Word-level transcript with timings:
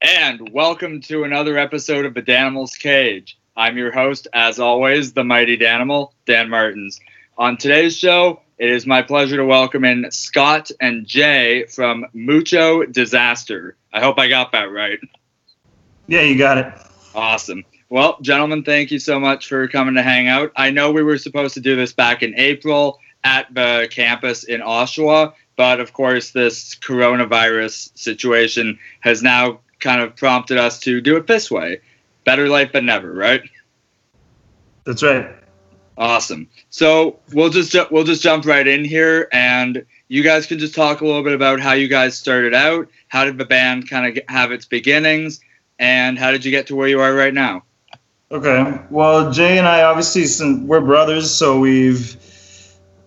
and 0.00 0.50
welcome 0.50 1.00
to 1.00 1.24
another 1.24 1.58
episode 1.58 2.04
of 2.04 2.14
The 2.14 2.22
Danimal's 2.22 2.76
Cage. 2.76 3.36
I'm 3.56 3.76
your 3.76 3.90
host, 3.90 4.28
as 4.32 4.60
always, 4.60 5.12
the 5.12 5.24
mighty 5.24 5.58
Danimal, 5.58 6.12
Dan 6.24 6.48
Martins. 6.48 7.00
On 7.36 7.56
today's 7.56 7.96
show, 7.96 8.40
it 8.58 8.70
is 8.70 8.86
my 8.86 9.02
pleasure 9.02 9.36
to 9.38 9.44
welcome 9.44 9.84
in 9.84 10.08
Scott 10.12 10.70
and 10.80 11.04
Jay 11.04 11.66
from 11.66 12.06
Mucho 12.12 12.84
Disaster. 12.84 13.76
I 13.92 14.00
hope 14.00 14.20
I 14.20 14.28
got 14.28 14.52
that 14.52 14.70
right. 14.70 15.00
Yeah, 16.06 16.22
you 16.22 16.38
got 16.38 16.58
it. 16.58 16.72
Awesome. 17.14 17.64
Well, 17.90 18.18
gentlemen, 18.22 18.62
thank 18.62 18.92
you 18.92 19.00
so 19.00 19.18
much 19.18 19.48
for 19.48 19.66
coming 19.66 19.96
to 19.96 20.02
hang 20.02 20.28
out. 20.28 20.52
I 20.54 20.70
know 20.70 20.92
we 20.92 21.02
were 21.02 21.18
supposed 21.18 21.54
to 21.54 21.60
do 21.60 21.74
this 21.74 21.92
back 21.92 22.22
in 22.22 22.38
April 22.38 23.00
at 23.24 23.52
the 23.52 23.88
campus 23.90 24.44
in 24.44 24.60
Oshawa, 24.60 25.32
but 25.56 25.80
of 25.80 25.92
course, 25.92 26.30
this 26.30 26.76
coronavirus 26.76 27.98
situation 27.98 28.78
has 29.00 29.24
now 29.24 29.58
kind 29.80 30.00
of 30.00 30.16
prompted 30.16 30.58
us 30.58 30.78
to 30.80 31.00
do 31.00 31.16
it 31.16 31.26
this 31.26 31.50
way. 31.50 31.80
Better 32.24 32.48
late 32.48 32.72
than 32.72 32.86
never, 32.86 33.12
right? 33.12 33.42
That's 34.84 35.02
right. 35.02 35.34
Awesome. 35.96 36.48
So 36.70 37.18
we'll 37.32 37.50
just 37.50 37.72
ju- 37.72 37.86
we'll 37.90 38.04
just 38.04 38.22
jump 38.22 38.44
right 38.44 38.66
in 38.66 38.84
here, 38.84 39.28
and 39.32 39.84
you 40.08 40.22
guys 40.22 40.46
can 40.46 40.58
just 40.58 40.74
talk 40.74 41.00
a 41.00 41.06
little 41.06 41.24
bit 41.24 41.32
about 41.32 41.60
how 41.60 41.72
you 41.72 41.88
guys 41.88 42.16
started 42.16 42.54
out. 42.54 42.88
How 43.08 43.24
did 43.24 43.36
the 43.36 43.44
band 43.44 43.90
kind 43.90 44.06
of 44.06 44.22
have 44.28 44.52
its 44.52 44.64
beginnings, 44.64 45.40
and 45.78 46.18
how 46.18 46.30
did 46.30 46.44
you 46.44 46.50
get 46.50 46.68
to 46.68 46.76
where 46.76 46.88
you 46.88 47.00
are 47.00 47.14
right 47.14 47.34
now? 47.34 47.64
Okay. 48.30 48.78
Well, 48.90 49.32
Jay 49.32 49.58
and 49.58 49.66
I 49.66 49.82
obviously 49.82 50.26
some, 50.26 50.66
we're 50.66 50.82
brothers, 50.82 51.30
so 51.30 51.58
we've 51.58 52.16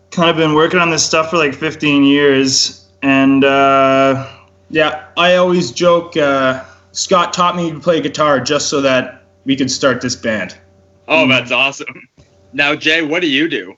kind 0.09 0.29
of 0.29 0.35
been 0.35 0.53
working 0.53 0.79
on 0.79 0.89
this 0.89 1.05
stuff 1.05 1.29
for 1.29 1.37
like 1.37 1.53
15 1.53 2.03
years, 2.03 2.89
and 3.03 3.43
uh, 3.43 4.27
Yeah, 4.69 5.00
I 5.17 5.35
always 5.35 5.71
joke. 5.71 6.15
Uh, 6.17 6.63
Scott 6.91 7.33
taught 7.33 7.55
me 7.55 7.71
to 7.71 7.79
play 7.79 8.01
guitar 8.01 8.39
just 8.39 8.69
so 8.69 8.81
that 8.81 9.23
we 9.45 9.55
could 9.55 9.71
start 9.71 10.01
this 10.01 10.15
band. 10.15 10.57
Oh, 11.07 11.27
that's 11.27 11.51
awesome. 11.51 12.07
Now, 12.53 12.75
Jay, 12.75 13.01
what 13.01 13.21
do 13.21 13.27
you 13.29 13.47
do? 13.47 13.75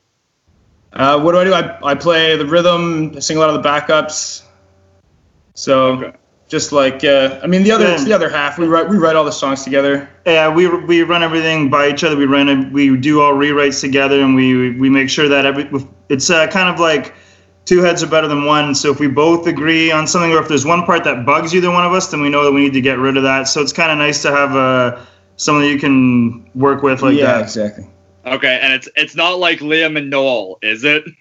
Uh, 0.94 1.20
what 1.22 1.32
do 1.32 1.40
I 1.40 1.44
do? 1.44 1.54
I, 1.54 1.92
I 1.92 1.96
play 1.96 2.36
the 2.38 2.46
rhythm, 2.46 3.14
I 3.16 3.20
sing 3.20 3.38
a 3.38 3.40
lot 3.40 3.50
of 3.50 3.62
the 3.62 3.68
backups. 3.68 4.44
So 5.56 5.94
Okay. 5.94 6.18
just 6.50 6.72
like 6.72 7.04
uh, 7.04 7.40
I 7.44 7.48
mean 7.48 7.64
the 7.64 7.72
other 7.72 7.86
Yeah. 7.90 8.04
the 8.04 8.14
other 8.14 8.30
half, 8.30 8.58
we 8.58 8.66
write 8.68 8.90
we 8.90 8.98
write 8.98 9.16
all 9.16 9.24
the 9.26 9.32
songs 9.32 9.64
together. 9.64 10.08
yeah, 10.26 10.54
we 10.54 10.68
we 10.68 11.04
run 11.04 11.24
everything 11.24 11.70
by 11.70 11.90
each 11.90 12.04
other. 12.04 12.16
We 12.16 12.26
run. 12.26 12.72
We 12.72 12.96
do 12.98 13.22
all 13.22 13.34
rewrites 13.34 13.82
together, 13.82 14.22
and 14.22 14.36
we 14.36 14.72
we 14.78 14.90
make 14.90 15.10
sure 15.10 15.28
that 15.28 15.46
every 15.46 15.70
it's 16.10 16.30
uh, 16.30 16.48
kind 16.48 16.70
of 16.70 16.80
like 16.80 17.14
two 17.66 17.82
heads 17.82 18.04
are 18.04 18.08
better 18.08 18.28
than 18.28 18.46
one. 18.46 18.76
So 18.76 18.92
if 18.92 19.00
we 19.00 19.08
both 19.08 19.48
agree 19.48 19.92
on 19.92 20.08
something, 20.08 20.32
or 20.32 20.42
if 20.42 20.48
there's 20.48 20.66
one 20.66 20.84
part 20.84 21.04
that 21.06 21.26
bugs 21.26 21.56
either 21.56 21.72
one 21.72 21.86
of 21.86 21.94
us, 21.94 22.08
then 22.08 22.22
we 22.22 22.30
know 22.30 22.44
that 22.44 22.52
we 22.52 22.62
need 22.62 22.74
to 22.74 22.82
get 22.82 22.98
rid 23.00 23.18
of 23.18 23.24
that. 23.24 23.44
So 23.48 23.62
it's 23.62 23.74
kind 23.74 23.92
of 23.92 23.98
nice 23.98 24.22
to 24.24 24.32
have 24.32 24.56
uh, 24.56 25.00
someone 25.38 25.64
that 25.66 25.72
you 25.72 25.80
can 25.80 26.50
work 26.56 26.84
with 26.84 27.02
like 27.02 27.16
yeah, 27.18 27.34
that. 27.34 27.42
exactly. 27.44 27.88
Okay, 28.26 28.60
and 28.62 28.74
it's 28.74 28.88
it's 28.96 29.16
not 29.16 29.40
like 29.40 29.60
Liam 29.60 29.98
and 29.98 30.10
Noel, 30.10 30.58
is 30.62 30.84
it? 30.84 31.04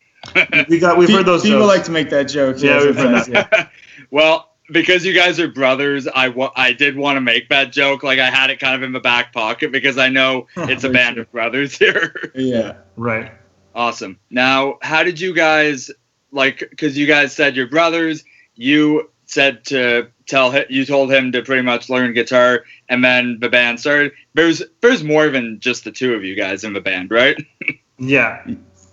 We 0.68 0.78
got 0.78 0.96
we've 0.98 1.10
heard 1.10 1.26
those. 1.26 1.42
People 1.42 1.60
jokes. 1.60 1.76
like 1.76 1.84
to 1.86 1.90
make 1.90 2.10
that 2.10 2.24
joke. 2.24 2.56
Yeah, 2.60 2.74
yes, 2.74 2.84
we've 2.84 2.96
heard 2.96 3.10
yes, 3.10 3.28
yeah. 3.28 3.68
well, 4.12 4.50
because 4.70 5.04
you 5.04 5.12
guys 5.12 5.40
are 5.40 5.48
brothers, 5.48 6.06
I 6.06 6.28
wa- 6.28 6.52
I 6.54 6.72
did 6.72 6.96
want 6.96 7.16
to 7.16 7.20
make 7.20 7.48
that 7.48 7.72
joke. 7.72 8.04
Like 8.04 8.20
I 8.20 8.30
had 8.30 8.48
it 8.50 8.60
kind 8.60 8.76
of 8.76 8.84
in 8.84 8.92
the 8.92 9.00
back 9.00 9.32
pocket 9.32 9.72
because 9.72 9.98
I 9.98 10.10
know 10.10 10.46
it's 10.56 10.84
a 10.84 10.90
band 10.90 11.18
of 11.18 11.28
brothers 11.32 11.76
here. 11.76 12.14
yeah. 12.36 12.74
right. 12.96 13.32
awesome. 13.74 14.20
Now, 14.30 14.78
how 14.80 15.02
did 15.02 15.18
you 15.18 15.34
guys 15.34 15.90
like? 16.32 16.58
Because 16.70 16.98
you 16.98 17.06
guys 17.06 17.34
said 17.34 17.56
you're 17.56 17.68
brothers. 17.68 18.24
You 18.54 19.10
said 19.26 19.64
to 19.66 20.08
tell 20.26 20.50
him, 20.50 20.64
you 20.68 20.84
told 20.84 21.12
him 21.12 21.32
to 21.32 21.42
pretty 21.42 21.62
much 21.62 21.88
learn 21.88 22.12
guitar, 22.12 22.64
and 22.88 23.04
then 23.04 23.38
the 23.40 23.48
band 23.48 23.80
started. 23.80 24.12
There's 24.34 24.62
there's 24.80 25.04
more 25.04 25.28
than 25.28 25.60
just 25.60 25.84
the 25.84 25.92
two 25.92 26.14
of 26.14 26.24
you 26.24 26.34
guys 26.34 26.64
in 26.64 26.72
the 26.72 26.80
band, 26.80 27.10
right? 27.10 27.36
Yeah. 27.98 28.44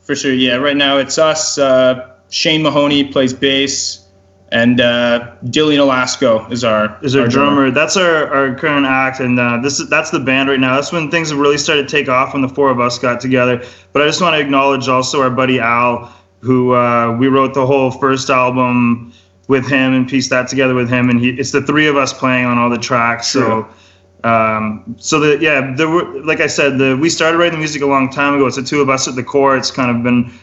For 0.03 0.15
sure, 0.15 0.33
yeah. 0.33 0.55
Right 0.55 0.77
now 0.77 0.97
it's 0.97 1.17
us. 1.17 1.57
Uh, 1.57 2.15
Shane 2.29 2.61
Mahoney 2.61 3.05
plays 3.05 3.33
bass, 3.33 4.07
and 4.51 4.81
uh, 4.81 5.35
Dillian 5.45 5.79
Alasko 5.79 6.51
is 6.51 6.63
our 6.63 6.97
is 7.03 7.15
our 7.15 7.27
drummer. 7.27 7.71
That's 7.71 7.97
our, 7.97 8.27
our 8.33 8.55
current 8.55 8.85
act, 8.85 9.19
and 9.19 9.39
uh, 9.39 9.59
this 9.61 9.79
is 9.79 9.89
that's 9.89 10.11
the 10.11 10.19
band 10.19 10.49
right 10.49 10.59
now. 10.59 10.75
That's 10.75 10.91
when 10.91 11.09
things 11.11 11.33
really 11.33 11.57
started 11.57 11.87
to 11.87 11.89
take 11.89 12.09
off 12.09 12.33
when 12.33 12.41
the 12.41 12.49
four 12.49 12.69
of 12.69 12.79
us 12.79 12.99
got 12.99 13.19
together. 13.19 13.63
But 13.93 14.01
I 14.01 14.05
just 14.05 14.21
want 14.21 14.35
to 14.35 14.39
acknowledge 14.39 14.87
also 14.87 15.21
our 15.21 15.29
buddy 15.29 15.59
Al, 15.59 16.13
who 16.41 16.73
uh, 16.73 17.15
we 17.17 17.27
wrote 17.27 17.53
the 17.53 17.65
whole 17.65 17.91
first 17.91 18.29
album 18.29 19.13
with 19.47 19.67
him 19.67 19.93
and 19.93 20.07
pieced 20.07 20.29
that 20.29 20.47
together 20.47 20.73
with 20.73 20.89
him, 20.89 21.09
and 21.09 21.19
he 21.19 21.29
it's 21.31 21.51
the 21.51 21.61
three 21.61 21.87
of 21.87 21.97
us 21.97 22.13
playing 22.13 22.45
on 22.45 22.57
all 22.57 22.69
the 22.69 22.77
tracks. 22.77 23.27
So. 23.27 23.67
Um, 24.21 24.97
so 24.99 25.17
that 25.21 25.41
yeah, 25.41 25.73
there 25.77 25.87
were 25.87 26.03
like 26.25 26.41
I 26.41 26.47
said, 26.47 26.77
the 26.77 26.97
we 26.97 27.09
started 27.09 27.37
writing 27.37 27.53
the 27.53 27.59
music 27.59 27.81
a 27.81 27.85
long 27.85 28.09
time 28.09 28.35
ago. 28.35 28.47
It's 28.47 28.57
the 28.57 28.63
two 28.63 28.81
of 28.81 28.89
us 28.89 29.07
at 29.07 29.15
the 29.15 29.23
core. 29.23 29.55
It's 29.55 29.71
kind 29.71 29.95
of 29.95 30.03
been 30.03 30.37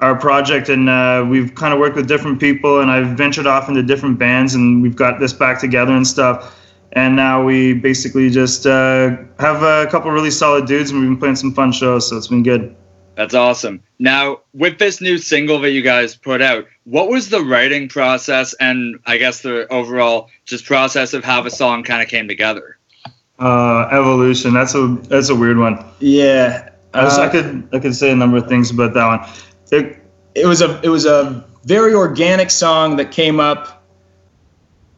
our 0.00 0.16
project, 0.16 0.68
and 0.68 0.88
uh, 0.88 1.26
we've 1.28 1.54
kind 1.54 1.72
of 1.72 1.78
worked 1.78 1.96
with 1.96 2.08
different 2.08 2.40
people, 2.40 2.80
and 2.80 2.90
I've 2.90 3.16
ventured 3.16 3.46
off 3.46 3.68
into 3.68 3.82
different 3.82 4.18
bands, 4.18 4.54
and 4.54 4.82
we've 4.82 4.96
got 4.96 5.20
this 5.20 5.32
back 5.32 5.60
together 5.60 5.92
and 5.92 6.06
stuff. 6.06 6.56
And 6.92 7.14
now 7.14 7.44
we 7.44 7.74
basically 7.74 8.30
just 8.30 8.66
uh, 8.66 9.16
have 9.38 9.62
a 9.62 9.86
couple 9.90 10.10
really 10.10 10.30
solid 10.30 10.66
dudes, 10.66 10.90
and 10.90 11.00
we've 11.00 11.08
been 11.10 11.18
playing 11.18 11.36
some 11.36 11.54
fun 11.54 11.70
shows, 11.70 12.08
so 12.08 12.16
it's 12.16 12.28
been 12.28 12.42
good. 12.42 12.74
That's 13.16 13.34
awesome. 13.34 13.82
Now, 13.98 14.40
with 14.54 14.78
this 14.78 15.00
new 15.00 15.18
single 15.18 15.58
that 15.60 15.70
you 15.72 15.82
guys 15.82 16.14
put 16.16 16.40
out, 16.40 16.66
what 16.84 17.08
was 17.08 17.28
the 17.28 17.40
writing 17.42 17.88
process 17.88 18.54
and 18.54 18.98
I 19.06 19.18
guess 19.18 19.42
the 19.42 19.70
overall 19.72 20.30
just 20.46 20.64
process 20.64 21.12
of 21.12 21.22
how 21.24 21.42
the 21.42 21.50
song 21.50 21.82
kind 21.82 22.00
of 22.02 22.08
came 22.08 22.28
together? 22.28 22.78
Uh, 23.38 23.88
Evolution, 23.92 24.54
that's 24.54 24.74
a 24.74 24.86
that's 25.08 25.28
a 25.28 25.34
weird 25.34 25.58
one. 25.58 25.84
Yeah. 25.98 26.68
I, 26.94 27.04
was, 27.04 27.18
I 27.18 27.26
Uh, 27.26 27.30
could 27.30 27.68
I 27.72 27.78
could 27.78 27.94
say 27.94 28.10
a 28.10 28.16
number 28.16 28.36
of 28.38 28.46
things 28.48 28.70
about 28.70 28.94
that 28.94 29.06
one. 29.06 29.28
It, 29.70 30.02
it 30.34 30.46
was 30.46 30.60
a 30.62 30.80
it 30.82 30.88
was 30.88 31.04
a 31.06 31.44
very 31.64 31.94
organic 31.94 32.50
song 32.50 32.96
that 32.96 33.10
came 33.12 33.38
up 33.40 33.82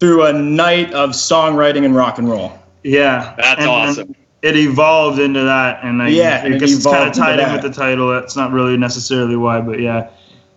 through 0.00 0.26
a 0.26 0.32
night 0.32 0.92
of 0.92 1.10
songwriting 1.10 1.84
and 1.84 1.94
rock 1.94 2.18
and 2.18 2.28
roll. 2.28 2.58
yeah, 2.82 3.34
That's 3.36 3.60
and- 3.60 3.70
awesome. 3.70 4.14
It 4.42 4.56
evolved 4.56 5.20
into 5.20 5.42
that, 5.44 5.84
and 5.84 6.02
I, 6.02 6.08
Yeah, 6.08 6.40
I 6.42 6.46
and 6.46 6.54
it 6.54 6.60
guess 6.60 6.72
it's 6.72 6.84
kind 6.84 7.08
of 7.08 7.14
tied 7.14 7.38
in 7.38 7.52
with 7.52 7.62
the 7.62 7.72
title. 7.72 8.10
That's 8.10 8.36
not 8.36 8.50
really 8.50 8.76
necessarily 8.76 9.36
why, 9.36 9.60
but 9.60 9.80
yeah. 9.80 10.10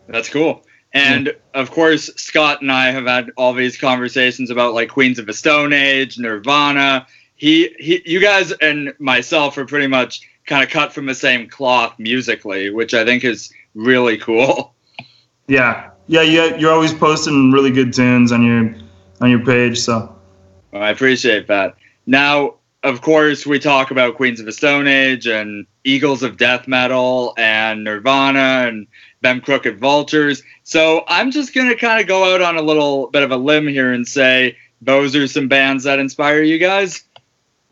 That's 0.08 0.30
cool. 0.30 0.66
And 0.94 1.36
of 1.54 1.72
course, 1.72 2.10
Scott 2.16 2.62
and 2.62 2.72
I 2.72 2.92
have 2.92 3.06
had 3.06 3.32
all 3.38 3.54
these 3.54 3.78
conversations 3.78 4.50
about 4.50 4.74
like 4.74 4.90
Queens 4.90 5.20
of 5.20 5.26
the 5.26 5.34
Stone 5.34 5.74
Age, 5.74 6.18
Nirvana. 6.18 7.06
He, 7.36 7.76
he, 7.78 8.02
you 8.06 8.22
guys 8.22 8.54
and 8.54 8.94
myself 8.98 9.58
are 9.58 9.66
pretty 9.66 9.88
much 9.88 10.22
kind 10.48 10.64
of 10.64 10.70
cut 10.70 10.94
from 10.94 11.06
the 11.06 11.16
same 11.16 11.50
cloth 11.50 11.96
musically, 12.00 12.70
which 12.70 12.94
I 12.94 13.04
think 13.04 13.24
is 13.24 13.54
really 13.74 14.18
cool. 14.18 14.74
Yeah, 15.48 15.92
yeah, 16.08 16.24
yeah. 16.24 16.56
You're 16.56 16.72
always 16.72 16.92
posting 16.92 17.52
really 17.52 17.70
good 17.70 17.94
tunes 17.94 18.32
on 18.32 18.44
your 18.44 18.74
on 19.22 19.30
your 19.30 19.46
page. 19.46 19.78
So 19.78 20.18
Well, 20.72 20.82
I 20.82 20.90
appreciate 20.90 21.46
that. 21.50 21.76
Now, 22.08 22.56
of 22.86 23.02
course, 23.02 23.46
we 23.46 23.60
talk 23.60 23.92
about 23.92 24.16
Queens 24.16 24.40
of 24.40 24.46
the 24.46 24.52
Stone 24.52 24.88
Age 24.88 25.28
and 25.28 25.66
Eagles 25.84 26.24
of 26.24 26.38
Death 26.38 26.68
Metal 26.68 27.34
and 27.38 27.84
Nirvana 27.84 28.68
and 28.68 28.88
them 29.22 29.42
Crooked 29.42 29.80
Vultures. 29.80 30.44
So 30.64 31.04
I'm 31.08 31.32
just 31.32 31.54
going 31.54 31.68
to 31.70 31.76
kind 31.76 32.00
of 32.00 32.08
go 32.08 32.34
out 32.34 32.42
on 32.42 32.58
a 32.58 32.62
little 32.62 33.08
bit 33.08 33.24
of 33.24 33.32
a 33.32 33.38
limb 33.38 33.68
here 33.68 33.92
and 33.92 34.08
say 34.08 34.58
those 34.82 35.16
are 35.16 35.28
some 35.28 35.48
bands 35.48 35.84
that 35.86 36.00
inspire 36.00 36.42
you 36.44 36.58
guys. 36.60 37.04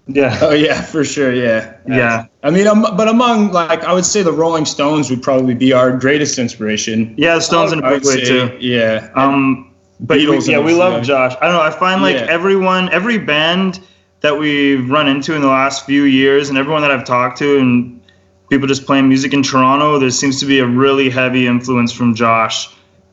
yeah, 0.07 0.37
Oh 0.41 0.51
yeah, 0.51 0.81
for 0.81 1.03
sure. 1.05 1.33
Yeah. 1.33 1.75
yeah, 1.87 2.25
I 2.43 2.49
mean, 2.49 2.67
um, 2.67 2.81
but 2.97 3.07
among 3.07 3.51
like 3.51 3.83
I 3.83 3.93
would 3.93 4.05
say 4.05 4.21
the 4.23 4.33
Rolling 4.33 4.65
Stones 4.65 5.09
would 5.09 5.21
probably 5.21 5.53
be 5.55 5.71
our 5.73 5.95
greatest 5.97 6.37
inspiration. 6.39 7.13
yeah. 7.17 7.35
The 7.35 7.41
Stones 7.41 7.71
in 7.71 7.79
a 7.79 7.85
I 7.85 7.89
big 7.93 8.03
would 8.03 8.15
way 8.17 8.23
say, 8.23 8.29
too. 8.49 8.57
Yeah. 8.59 9.09
Um, 9.15 9.69
but 9.99 10.17
we, 10.17 10.39
yeah, 10.45 10.59
we 10.59 10.73
love 10.73 10.93
yeah. 10.93 11.01
Josh. 11.01 11.35
I 11.39 11.45
don't 11.45 11.55
know. 11.55 11.61
I 11.61 11.69
find 11.71 12.01
like 12.01 12.15
Yeah. 12.15 12.25
everyone, 12.29 12.91
every 12.91 13.17
band 13.19 13.79
that 14.23 14.39
we've 14.39 14.89
run 14.89 15.07
into 15.09 15.35
in 15.35 15.41
the 15.41 15.47
last 15.49 15.85
few 15.85 16.03
years, 16.03 16.47
and 16.49 16.57
everyone 16.57 16.81
that 16.81 16.91
I've 16.91 17.05
talked 17.05 17.37
to, 17.39 17.59
and 17.59 18.01
people 18.49 18.67
just 18.67 18.85
playing 18.85 19.07
music 19.09 19.33
in 19.33 19.43
Toronto, 19.43 19.99
there 19.99 20.09
seems 20.09 20.39
to 20.39 20.45
be 20.45 20.59
a 20.59 20.65
really 20.65 21.09
heavy 21.09 21.45
influence 21.45 21.91
from 21.91 22.15
Josh, 22.15 22.69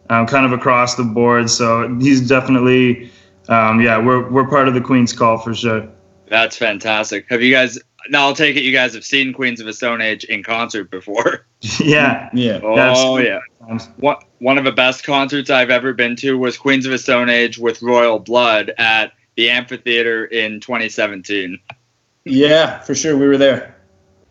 um, 0.09 0.27
kind 0.27 0.47
of 0.47 0.53
across 0.53 0.95
the 0.95 1.03
board. 1.03 1.51
So 1.51 1.97
he's 1.99 2.27
definitely, 2.27 3.11
um, 3.49 3.81
yeah, 3.81 3.99
we're 3.99 4.31
we're 4.31 4.49
part 4.49 4.69
of 4.69 4.75
the 4.75 4.81
Queen's 4.81 5.13
Call 5.13 5.37
for 5.39 5.53
sure. 5.53 5.89
That's 6.29 6.57
fantastic. 6.57 7.27
Have 7.29 7.43
you 7.43 7.53
guys? 7.53 7.77
Now 8.09 8.27
I'll 8.29 8.35
take 8.35 8.57
it. 8.57 8.63
You 8.63 8.73
guys 8.73 8.95
have 8.95 9.05
seen 9.05 9.33
Queens 9.33 9.59
of 9.59 9.67
the 9.67 9.73
Stone 9.73 10.01
Age 10.01 10.23
in 10.25 10.45
concert 10.45 10.91
before. 10.93 11.45
yeah. 11.81 12.31
yeah. 12.33 12.61
Oh 12.63 13.19
Yes. 13.19 13.41
yeah. 13.69 13.79
One 13.97 14.17
one 14.39 14.59
of 14.59 14.65
the 14.65 14.73
best 14.73 15.03
concerts 15.03 15.51
I've 15.51 15.71
ever 15.71 15.93
been 15.93 16.15
to 16.17 16.39
was 16.39 16.57
Queens 16.57 16.87
of 16.87 16.93
the 16.93 16.99
Stone 16.99 17.31
Age 17.31 17.59
with 17.59 17.83
Royal 17.83 18.21
Blood 18.21 18.73
at 18.79 19.13
the 19.37 19.51
amphitheater 19.51 20.25
in 20.27 20.61
2017. 20.61 21.59
Yeah, 22.25 22.81
for 22.81 22.95
sure. 22.95 23.17
We 23.17 23.27
were 23.27 23.39
there. 23.39 23.77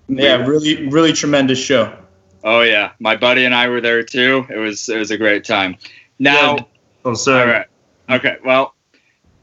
Yeah, 0.07 0.37
We- 0.45 0.45
really, 0.51 0.87
really 0.89 1.13
tremendous 1.13 1.59
show. 1.59 1.95
Oh 2.43 2.61
yeah, 2.61 2.91
my 2.99 3.15
buddy 3.17 3.43
and 3.45 3.53
I 3.53 3.67
were 3.67 3.81
there 3.81 4.01
too. 4.03 4.45
It 4.49 4.57
was 4.57 4.87
it 4.87 4.97
was 4.97 5.11
a 5.11 5.17
great 5.17 5.43
time. 5.43 5.75
Now, 6.19 6.69
Oh, 7.05 7.13
sorry. 7.13 7.41
all 7.41 7.47
right, 7.47 7.65
okay. 8.11 8.37
Well, 8.45 8.75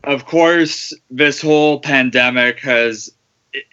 of 0.05 0.25
course, 0.25 0.95
this 1.11 1.41
whole 1.43 1.81
pandemic 1.81 2.61
has 2.61 3.11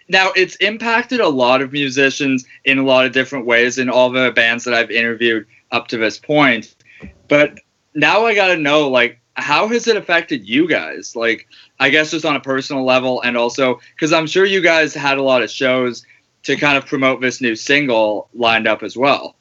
now 0.08 0.30
it's 0.36 0.56
impacted 0.56 1.20
a 1.20 1.28
lot 1.28 1.62
of 1.62 1.72
musicians 1.72 2.44
in 2.64 2.78
a 2.78 2.82
lot 2.84 3.06
of 3.06 3.12
different 3.12 3.46
ways 3.46 3.78
in 3.78 3.88
all 3.88 4.10
the 4.10 4.30
bands 4.34 4.64
that 4.64 4.74
I've 4.74 4.90
interviewed 4.90 5.46
up 5.72 5.88
to 5.88 5.96
this 5.96 6.18
point. 6.18 6.74
But 7.28 7.58
now 7.94 8.26
I 8.26 8.34
got 8.34 8.48
to 8.48 8.56
know 8.56 8.88
like 8.90 9.20
how 9.36 9.68
has 9.68 9.88
it 9.88 9.96
affected 9.96 10.48
you 10.48 10.68
guys? 10.68 11.14
Like 11.16 11.48
I 11.80 11.90
guess 11.90 12.10
just 12.10 12.24
on 12.24 12.36
a 12.36 12.40
personal 12.40 12.84
level 12.84 13.20
and 13.22 13.36
also 13.36 13.80
cuz 13.98 14.12
I'm 14.12 14.26
sure 14.26 14.44
you 14.44 14.60
guys 14.60 14.94
had 14.94 15.18
a 15.18 15.22
lot 15.22 15.42
of 15.42 15.50
shows 15.50 16.04
to 16.44 16.56
kind 16.56 16.76
of 16.76 16.86
promote 16.86 17.20
this 17.20 17.40
new 17.40 17.56
single 17.56 18.28
lined 18.34 18.66
up 18.66 18.82
as 18.82 18.96
well. 18.96 19.36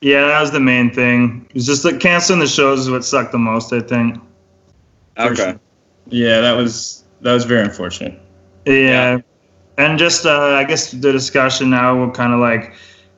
Yeah, 0.00 0.26
that 0.26 0.40
was 0.40 0.50
the 0.50 0.60
main 0.60 0.92
thing. 0.92 1.46
It 1.48 1.54
was 1.54 1.66
just 1.66 1.84
like 1.84 1.98
canceling 1.98 2.40
the 2.40 2.46
shows 2.46 2.80
is 2.80 2.90
what 2.90 3.04
sucked 3.04 3.32
the 3.32 3.38
most, 3.38 3.72
I 3.72 3.80
think. 3.80 4.20
Okay. 5.18 5.34
Sure. 5.34 5.60
Yeah, 6.08 6.40
that 6.40 6.52
was 6.52 7.04
that 7.22 7.32
was 7.32 7.44
very 7.44 7.62
unfortunate. 7.62 8.20
Yeah. 8.66 8.74
yeah. 8.74 9.18
And 9.78 9.98
just 9.98 10.26
uh, 10.26 10.54
I 10.58 10.64
guess 10.64 10.90
the 10.90 11.10
discussion 11.10 11.70
now 11.70 11.96
will 11.96 12.10
kind 12.10 12.32
of 12.32 12.40
like 12.40 12.74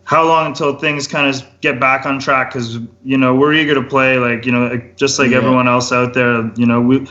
how 0.07 0.25
long 0.25 0.47
until 0.47 0.79
things 0.79 1.09
kind 1.09 1.35
of 1.35 1.61
get 1.61 1.79
back 1.79 2.07
on 2.07 2.19
track 2.19 2.53
because 2.53 2.79
you 3.05 3.19
know 3.19 3.35
we're 3.35 3.53
eager 3.53 3.75
to 3.75 3.83
play 3.83 4.19
like 4.19 4.47
you 4.47 4.53
know 4.53 4.81
just 4.97 5.19
like 5.19 5.31
yeah. 5.31 5.37
everyone 5.37 5.69
else 5.69 5.93
out 5.93 6.15
there 6.15 6.51
you 6.57 6.65
know 6.65 6.81
we 6.81 7.07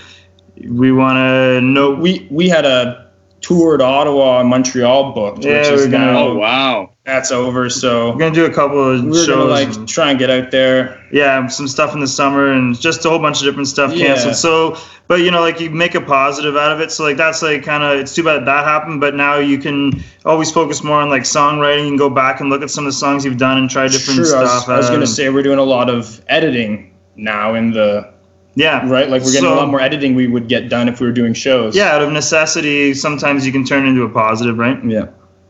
we 0.69 0.91
want 0.91 1.17
to 1.17 1.61
know 1.61 1.91
we 1.91 2.27
we 2.31 2.49
had 2.49 2.65
a 2.65 3.11
tour 3.41 3.77
to 3.77 3.83
Ottawa 3.83 4.39
and 4.39 4.49
Montreal 4.49 5.11
booked. 5.11 5.43
Yeah, 5.43 5.59
which 5.59 5.67
is 5.69 5.87
gonna, 5.87 6.17
oh 6.17 6.35
wow, 6.35 6.94
that's 7.05 7.31
over. 7.31 7.69
So 7.69 8.11
we're 8.11 8.17
gonna 8.17 8.35
do 8.35 8.45
a 8.45 8.53
couple 8.53 8.83
of 8.83 9.03
we're 9.03 9.13
shows. 9.13 9.27
Gonna, 9.27 9.45
like 9.45 9.75
and, 9.75 9.87
try 9.87 10.09
and 10.09 10.19
get 10.19 10.31
out 10.31 10.49
there. 10.49 11.05
Yeah, 11.11 11.45
some 11.47 11.67
stuff 11.67 11.93
in 11.93 11.99
the 11.99 12.07
summer 12.07 12.51
and 12.51 12.79
just 12.79 13.05
a 13.05 13.09
whole 13.09 13.19
bunch 13.19 13.39
of 13.39 13.45
different 13.45 13.67
stuff 13.67 13.91
canceled. 13.93 14.31
Yeah. 14.31 14.33
So, 14.33 14.77
but 15.07 15.21
you 15.21 15.29
know, 15.29 15.39
like 15.39 15.59
you 15.59 15.69
make 15.69 15.93
a 15.93 16.01
positive 16.01 16.57
out 16.57 16.71
of 16.71 16.81
it. 16.81 16.91
So 16.91 17.03
like 17.03 17.15
that's 17.15 17.43
like 17.43 17.63
kind 17.63 17.83
of 17.83 17.99
it's 17.99 18.15
too 18.15 18.23
bad 18.23 18.45
that 18.45 18.65
happened. 18.65 19.01
But 19.01 19.13
now 19.13 19.37
you 19.37 19.59
can 19.59 20.03
always 20.25 20.51
focus 20.51 20.83
more 20.83 20.99
on 20.99 21.09
like 21.09 21.23
songwriting. 21.23 21.89
and 21.89 21.99
go 21.99 22.09
back 22.09 22.41
and 22.41 22.49
look 22.49 22.63
at 22.63 22.71
some 22.71 22.85
of 22.85 22.91
the 22.91 22.97
songs 22.97 23.23
you've 23.23 23.37
done 23.37 23.59
and 23.59 23.69
try 23.69 23.87
different 23.87 24.17
True, 24.17 24.25
stuff. 24.25 24.41
I 24.41 24.55
was, 24.55 24.69
I 24.69 24.77
was 24.77 24.89
gonna 24.89 25.07
say 25.07 25.29
we're 25.29 25.43
doing 25.43 25.59
a 25.59 25.63
lot 25.63 25.89
of 25.89 26.23
editing 26.27 26.97
now 27.15 27.53
in 27.53 27.71
the 27.71 28.11
yeah. 28.55 28.89
Right? 28.89 29.09
Like 29.09 29.21
we're 29.21 29.31
getting 29.31 29.49
so, 29.49 29.53
a 29.53 29.57
lot 29.57 29.69
more 29.69 29.81
editing 29.81 30.15
we 30.15 30.25
would 30.25 30.47
get 30.47 30.69
done 30.69 30.87
if 30.87 30.99
we 30.99 31.05
were 31.05 31.13
doing 31.13 31.35
shows. 31.35 31.75
Yeah, 31.75 31.91
out 31.91 32.01
of 32.01 32.11
necessity, 32.11 32.95
sometimes 32.95 33.45
you 33.45 33.51
can 33.51 33.63
turn 33.63 33.85
into 33.85 34.01
a 34.03 34.09
positive, 34.09 34.57
right? 34.57 34.83
Yeah. 34.83 35.09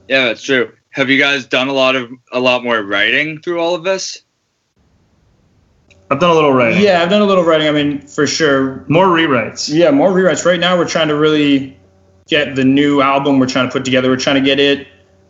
Yeah, 0.10 0.26
that's 0.26 0.44
true. 0.44 0.75
Have 0.96 1.10
you 1.10 1.20
guys 1.20 1.46
done 1.46 1.68
a 1.68 1.74
lot 1.74 1.98
of 1.98 2.10
a 2.32 2.40
lot 2.40 2.64
more 2.64 2.82
writing 2.82 3.42
through 3.42 3.60
all 3.60 3.76
of 3.76 3.84
this? 3.84 4.24
I've 6.10 6.22
done 6.22 6.30
a 6.30 6.34
little 6.34 6.54
writing. 6.54 6.82
Yeah, 6.82 7.02
I've 7.02 7.10
done 7.10 7.22
a 7.22 7.26
little 7.26 7.44
writing. 7.44 7.68
I 7.68 7.72
mean, 7.72 8.00
for 8.00 8.26
sure. 8.26 8.86
More 8.88 9.08
rewrites. 9.08 9.68
Yeah, 9.68 9.92
more 9.92 10.12
rewrites. 10.12 10.46
Right 10.46 10.58
now, 10.60 10.78
we're 10.78 10.88
trying 10.88 11.10
to 11.10 11.16
really 11.16 11.78
get 12.28 12.56
the 12.56 12.64
new 12.64 13.02
album 13.02 13.40
we're 13.40 13.46
trying 13.46 13.68
to 13.68 13.74
put 13.74 13.84
together. 13.84 14.10
We're 14.10 14.16
trying 14.16 14.42
to 14.42 14.42
get 14.42 14.58
it 14.58 14.88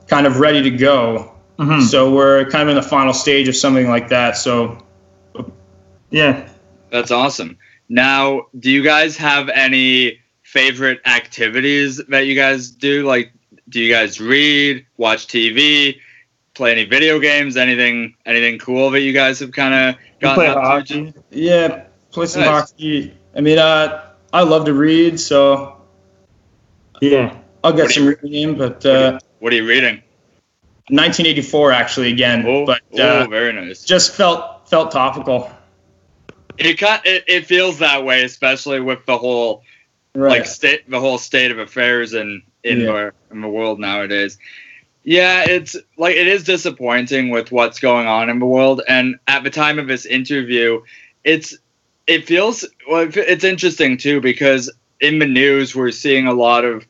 kind 0.07 0.27
of 0.27 0.39
ready 0.39 0.61
to 0.61 0.69
go. 0.69 1.33
Mm-hmm. 1.57 1.81
So 1.81 2.13
we're 2.13 2.47
kind 2.51 2.61
of 2.61 2.69
in 2.69 2.75
the 2.75 2.87
final 2.87 3.13
stage 3.13 3.47
of 3.47 3.55
something 3.55 3.87
like 3.87 4.09
that. 4.09 4.37
So, 4.37 4.77
yeah, 6.11 6.47
that's 6.91 7.09
awesome. 7.09 7.57
Now, 7.89 8.43
do 8.59 8.69
you 8.69 8.83
guys 8.83 9.17
have 9.17 9.49
any 9.49 10.19
favorite 10.43 11.01
activities 11.07 11.97
that 12.09 12.27
you 12.27 12.35
guys 12.35 12.69
do? 12.69 13.07
Like, 13.07 13.31
do 13.69 13.79
you 13.79 13.91
guys 13.91 14.19
read, 14.19 14.85
watch 14.97 15.27
TV, 15.27 15.99
play 16.53 16.71
any 16.71 16.85
video 16.85 17.19
games, 17.19 17.57
anything, 17.57 18.15
anything 18.25 18.59
cool 18.59 18.91
that 18.91 19.01
you 19.01 19.13
guys 19.13 19.39
have 19.39 19.51
kind 19.51 19.73
of 19.73 20.01
gotten 20.19 20.35
play 20.35 20.47
up 20.47 20.57
hockey. 20.57 21.11
to? 21.11 21.23
Yeah, 21.31 21.85
play 22.11 22.25
some 22.27 22.41
nice. 22.41 22.71
hockey. 22.71 23.13
I 23.35 23.41
mean, 23.41 23.59
uh, 23.59 24.11
I 24.33 24.41
love 24.43 24.65
to 24.65 24.73
read, 24.73 25.19
so 25.19 25.81
yeah, 27.01 27.37
I'll 27.63 27.73
get 27.73 27.91
some 27.91 28.03
you, 28.05 28.17
reading. 28.21 28.57
But 28.57 28.85
uh, 28.85 28.89
what, 28.89 28.93
are 28.93 29.11
you, 29.13 29.19
what 29.39 29.53
are 29.53 29.55
you 29.55 29.67
reading? 29.67 29.95
1984, 30.89 31.71
actually, 31.71 32.11
again. 32.11 32.45
Oh, 32.45 32.65
but 32.65 32.81
uh, 32.93 33.25
oh, 33.25 33.27
very 33.29 33.51
nice. 33.51 33.83
Just 33.83 34.13
felt 34.13 34.69
felt 34.69 34.91
topical. 34.91 35.51
It, 36.57 36.79
it 36.81 37.23
it 37.27 37.45
feels 37.45 37.79
that 37.79 38.05
way, 38.05 38.23
especially 38.23 38.79
with 38.79 39.05
the 39.05 39.17
whole 39.17 39.63
right. 40.13 40.29
like 40.29 40.45
state 40.45 40.89
the 40.89 40.99
whole 40.99 41.17
state 41.17 41.51
of 41.51 41.59
affairs 41.59 42.13
in 42.13 42.43
in 42.65 42.81
yeah. 42.81 42.85
the 42.85 43.13
in 43.31 43.41
the 43.41 43.47
world 43.47 43.79
nowadays. 43.79 44.37
Yeah, 45.03 45.45
it's 45.47 45.75
like 45.97 46.15
it 46.15 46.27
is 46.27 46.43
disappointing 46.43 47.29
with 47.29 47.51
what's 47.51 47.79
going 47.79 48.07
on 48.07 48.29
in 48.29 48.39
the 48.39 48.45
world. 48.45 48.81
And 48.87 49.17
at 49.27 49.43
the 49.43 49.51
time 49.51 49.77
of 49.77 49.87
this 49.87 50.05
interview, 50.05 50.81
it's 51.23 51.55
it 52.07 52.25
feels 52.25 52.65
well. 52.89 53.07
It's 53.13 53.43
interesting 53.43 53.97
too 53.97 54.19
because 54.19 54.71
in 54.99 55.19
the 55.19 55.27
news 55.27 55.75
we're 55.75 55.91
seeing 55.91 56.27
a 56.27 56.33
lot 56.33 56.65
of 56.65 56.85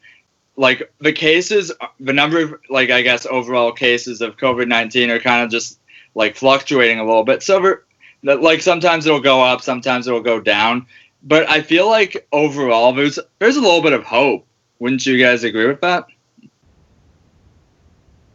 like 0.55 0.89
the 0.99 1.11
cases, 1.11 1.73
the 1.99 2.13
number 2.13 2.41
of 2.41 2.55
like 2.69 2.89
I 2.89 3.01
guess 3.01 3.25
overall 3.25 3.73
cases 3.73 4.21
of 4.21 4.37
COVID 4.37 4.67
nineteen 4.67 5.09
are 5.11 5.19
kind 5.19 5.43
of 5.43 5.51
just 5.51 5.79
like 6.15 6.37
fluctuating 6.37 6.99
a 6.99 7.05
little 7.05 7.25
bit. 7.25 7.43
So 7.43 7.79
like 8.23 8.61
sometimes 8.61 9.05
it'll 9.05 9.19
go 9.19 9.41
up, 9.41 9.61
sometimes 9.61 10.07
it'll 10.07 10.21
go 10.21 10.39
down. 10.39 10.87
But 11.21 11.49
I 11.49 11.61
feel 11.61 11.89
like 11.89 12.27
overall 12.31 12.93
there's 12.93 13.19
there's 13.39 13.57
a 13.57 13.61
little 13.61 13.81
bit 13.81 13.93
of 13.93 14.03
hope. 14.03 14.47
Wouldn't 14.79 15.05
you 15.05 15.17
guys 15.17 15.43
agree 15.43 15.67
with 15.67 15.81
that? 15.81 16.05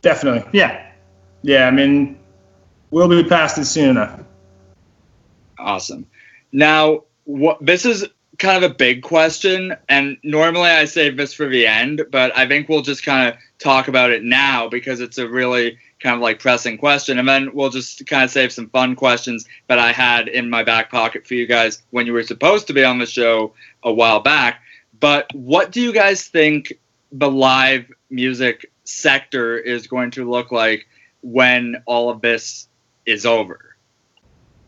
Definitely. 0.02 0.48
Yeah. 0.52 0.86
Yeah, 1.42 1.66
I 1.66 1.70
mean 1.70 2.18
we'll 2.90 3.08
be 3.08 3.22
past 3.28 3.58
it 3.58 3.64
soon 3.64 3.90
enough. 3.90 4.20
Awesome. 5.58 6.06
Now, 6.52 7.04
what 7.24 7.64
this 7.64 7.84
is 7.84 8.06
kind 8.38 8.64
of 8.64 8.70
a 8.70 8.74
big 8.74 9.02
question, 9.02 9.76
and 9.88 10.16
normally 10.22 10.70
I 10.70 10.86
save 10.86 11.16
this 11.16 11.34
for 11.34 11.46
the 11.46 11.66
end, 11.66 12.02
but 12.10 12.36
I 12.36 12.48
think 12.48 12.68
we'll 12.68 12.82
just 12.82 13.04
kind 13.04 13.28
of 13.28 13.38
talk 13.58 13.88
about 13.88 14.10
it 14.10 14.24
now 14.24 14.68
because 14.68 15.00
it's 15.00 15.18
a 15.18 15.28
really 15.28 15.78
kind 16.00 16.16
of 16.16 16.22
like 16.22 16.38
pressing 16.38 16.78
question. 16.78 17.18
And 17.18 17.28
then 17.28 17.54
we'll 17.54 17.70
just 17.70 18.06
kind 18.06 18.24
of 18.24 18.30
save 18.30 18.52
some 18.52 18.70
fun 18.70 18.96
questions 18.96 19.46
that 19.68 19.78
I 19.78 19.92
had 19.92 20.28
in 20.28 20.48
my 20.48 20.64
back 20.64 20.90
pocket 20.90 21.26
for 21.26 21.34
you 21.34 21.46
guys 21.46 21.82
when 21.90 22.06
you 22.06 22.14
were 22.14 22.22
supposed 22.22 22.66
to 22.68 22.72
be 22.72 22.82
on 22.82 22.98
the 22.98 23.06
show 23.06 23.52
a 23.82 23.92
while 23.92 24.20
back. 24.20 24.62
But 25.00 25.34
what 25.34 25.72
do 25.72 25.80
you 25.80 25.92
guys 25.92 26.24
think 26.24 26.74
the 27.12 27.30
live 27.30 27.90
music 28.10 28.70
sector 28.84 29.58
is 29.58 29.86
going 29.86 30.10
to 30.12 30.30
look 30.30 30.52
like 30.52 30.86
when 31.22 31.82
all 31.86 32.10
of 32.10 32.20
this 32.20 32.68
is 33.06 33.26
over? 33.26 33.76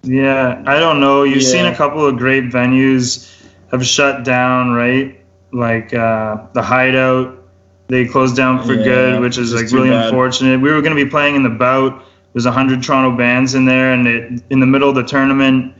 Yeah, 0.03 0.63
I 0.67 0.81
don't 0.81 1.01
know. 1.01 1.23
You've 1.23 1.43
yeah. 1.43 1.49
seen 1.49 1.67
a 1.67 1.77
couple 1.77 2.05
of 2.05 2.17
great 2.17 2.45
venues 2.45 3.33
have 3.71 3.87
shut 3.87 4.25
down, 4.25 4.73
right? 4.73 5.21
Like 5.53 5.95
uh, 5.95 6.47
the 6.55 6.63
Hideout 6.63 7.39
they 7.89 8.07
closed 8.07 8.37
down 8.37 8.65
for 8.65 8.75
yeah, 8.75 8.85
good, 8.85 9.21
which 9.21 9.37
is 9.37 9.53
like 9.53 9.71
really 9.71 9.91
bad. 9.91 10.07
unfortunate. 10.07 10.61
We 10.61 10.73
were 10.73 10.81
going 10.81 10.97
to 10.97 11.05
be 11.05 11.11
playing 11.11 11.35
in 11.35 11.43
the 11.43 11.51
bout. 11.51 12.03
There's 12.33 12.47
hundred 12.47 12.83
Toronto 12.83 13.15
bands 13.17 13.55
in 13.55 13.67
there, 13.67 13.93
and 13.93 14.07
it, 14.07 14.43
in 14.49 14.61
the 14.61 14.67
middle 14.67 14.89
of 14.89 14.95
the 14.95 15.03
tournament, 15.03 15.75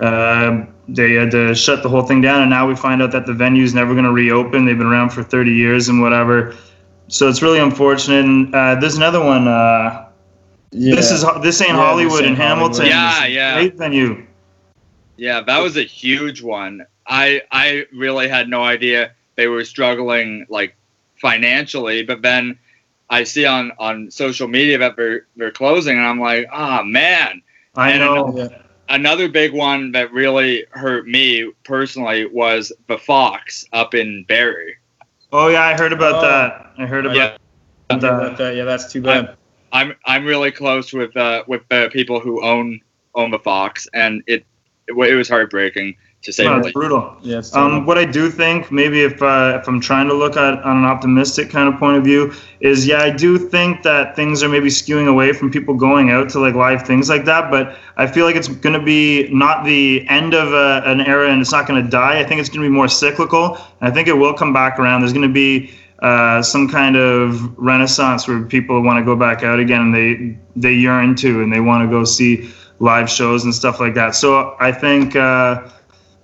uh, 0.00 0.64
they 0.88 1.14
had 1.14 1.30
to 1.32 1.54
shut 1.54 1.82
the 1.82 1.88
whole 1.88 2.02
thing 2.02 2.20
down. 2.20 2.42
And 2.42 2.50
now 2.50 2.66
we 2.66 2.76
find 2.76 3.02
out 3.02 3.12
that 3.12 3.26
the 3.26 3.34
venue's 3.34 3.74
never 3.74 3.92
going 3.92 4.04
to 4.04 4.12
reopen. 4.12 4.64
They've 4.64 4.78
been 4.78 4.86
around 4.86 5.10
for 5.10 5.22
30 5.22 5.52
years 5.52 5.88
and 5.88 6.00
whatever. 6.00 6.56
So 7.08 7.28
it's 7.28 7.42
really 7.42 7.58
unfortunate. 7.58 8.24
And 8.24 8.54
uh, 8.54 8.76
there's 8.76 8.96
another 8.96 9.22
one. 9.22 9.48
Uh, 9.48 10.08
yeah. 10.70 10.94
This 10.94 11.10
is 11.10 11.24
this 11.42 11.60
ain't 11.62 11.70
yeah, 11.70 11.76
Hollywood 11.76 12.24
in 12.24 12.34
Hamilton. 12.34 12.86
Yeah, 12.86 13.24
yeah. 13.24 13.54
Great 13.54 13.74
venue. 13.74 14.26
Yeah, 15.16 15.40
that 15.40 15.62
was 15.62 15.76
a 15.76 15.82
huge 15.82 16.42
one. 16.42 16.86
I 17.06 17.42
I 17.50 17.86
really 17.92 18.28
had 18.28 18.48
no 18.48 18.62
idea 18.62 19.12
they 19.36 19.46
were 19.46 19.64
struggling 19.64 20.46
like 20.50 20.76
financially, 21.16 22.02
but 22.02 22.20
then 22.20 22.58
I 23.08 23.24
see 23.24 23.46
on 23.46 23.72
on 23.78 24.10
social 24.10 24.46
media 24.46 24.76
that 24.78 24.96
they're 24.96 25.26
they're 25.36 25.50
closing, 25.50 25.96
and 25.96 26.06
I'm 26.06 26.20
like, 26.20 26.46
ah, 26.52 26.80
oh, 26.80 26.84
man. 26.84 27.42
I 27.74 27.92
and 27.92 28.00
know. 28.00 28.26
Another, 28.26 28.64
another 28.88 29.28
big 29.28 29.52
one 29.52 29.92
that 29.92 30.12
really 30.12 30.64
hurt 30.70 31.06
me 31.06 31.52
personally 31.64 32.26
was 32.26 32.72
the 32.86 32.98
Fox 32.98 33.64
up 33.72 33.94
in 33.94 34.24
Barrie. 34.24 34.76
Oh 35.32 35.48
yeah, 35.48 35.62
I 35.62 35.76
heard 35.76 35.92
about 35.92 36.16
oh. 36.16 36.20
that. 36.22 36.72
I 36.78 36.86
heard 36.86 37.06
about, 37.06 37.16
yeah. 37.16 37.36
that. 37.88 37.98
about 37.98 38.38
that. 38.38 38.56
Yeah, 38.56 38.64
that's 38.64 38.90
too 38.92 39.02
bad. 39.02 39.36
I'm, 39.72 39.90
I'm 39.90 39.96
I'm 40.06 40.24
really 40.24 40.50
close 40.50 40.92
with 40.92 41.16
uh 41.16 41.44
with 41.46 41.62
the 41.68 41.90
people 41.92 42.20
who 42.20 42.42
own 42.42 42.80
own 43.14 43.30
the 43.30 43.38
Fox, 43.38 43.86
and 43.92 44.22
it 44.26 44.44
it, 44.86 44.94
it 44.94 45.14
was 45.14 45.28
heartbreaking 45.28 45.96
to 46.22 46.32
say 46.32 46.44
no, 46.44 46.58
it's 46.58 46.72
brutal. 46.72 47.16
Yeah, 47.22 47.42
um, 47.52 47.86
what 47.86 47.96
I 47.96 48.04
do 48.04 48.28
think, 48.28 48.72
maybe 48.72 49.02
if 49.02 49.22
uh, 49.22 49.58
if 49.60 49.68
I'm 49.68 49.80
trying 49.80 50.08
to 50.08 50.14
look 50.14 50.36
at 50.36 50.54
on 50.64 50.78
an 50.78 50.84
optimistic 50.84 51.48
kind 51.48 51.72
of 51.72 51.78
point 51.78 51.96
of 51.96 52.02
view, 52.04 52.32
is 52.60 52.86
yeah, 52.86 53.02
I 53.02 53.10
do 53.10 53.38
think 53.38 53.84
that 53.84 54.16
things 54.16 54.42
are 54.42 54.48
maybe 54.48 54.68
skewing 54.68 55.08
away 55.08 55.32
from 55.32 55.50
people 55.50 55.74
going 55.74 56.10
out 56.10 56.28
to 56.30 56.40
like 56.40 56.54
live 56.54 56.82
things 56.82 57.08
like 57.08 57.24
that. 57.26 57.52
But 57.52 57.78
I 57.96 58.08
feel 58.08 58.26
like 58.26 58.34
it's 58.34 58.48
going 58.48 58.78
to 58.78 58.84
be 58.84 59.28
not 59.32 59.64
the 59.64 60.04
end 60.08 60.34
of 60.34 60.52
a, 60.52 60.82
an 60.86 61.00
era, 61.00 61.30
and 61.30 61.40
it's 61.40 61.52
not 61.52 61.68
going 61.68 61.82
to 61.84 61.88
die. 61.88 62.18
I 62.18 62.24
think 62.24 62.40
it's 62.40 62.48
going 62.48 62.62
to 62.62 62.68
be 62.68 62.74
more 62.74 62.88
cyclical. 62.88 63.56
And 63.80 63.88
I 63.88 63.90
think 63.92 64.08
it 64.08 64.14
will 64.14 64.34
come 64.34 64.52
back 64.52 64.80
around. 64.80 65.02
There's 65.02 65.12
going 65.12 65.28
to 65.28 65.32
be 65.32 65.72
uh, 66.00 66.42
some 66.42 66.68
kind 66.68 66.96
of 66.96 67.56
renaissance 67.56 68.26
where 68.26 68.42
people 68.42 68.82
want 68.82 68.98
to 68.98 69.04
go 69.04 69.14
back 69.14 69.44
out 69.44 69.60
again, 69.60 69.80
and 69.82 69.94
they 69.94 70.36
they 70.56 70.74
yearn 70.74 71.14
to, 71.16 71.42
and 71.44 71.52
they 71.52 71.60
want 71.60 71.88
to 71.88 71.88
go 71.88 72.02
see 72.02 72.50
live 72.80 73.08
shows 73.08 73.44
and 73.44 73.54
stuff 73.54 73.78
like 73.78 73.94
that. 73.94 74.16
So 74.16 74.56
I 74.58 74.72
think. 74.72 75.14
Uh, 75.14 75.70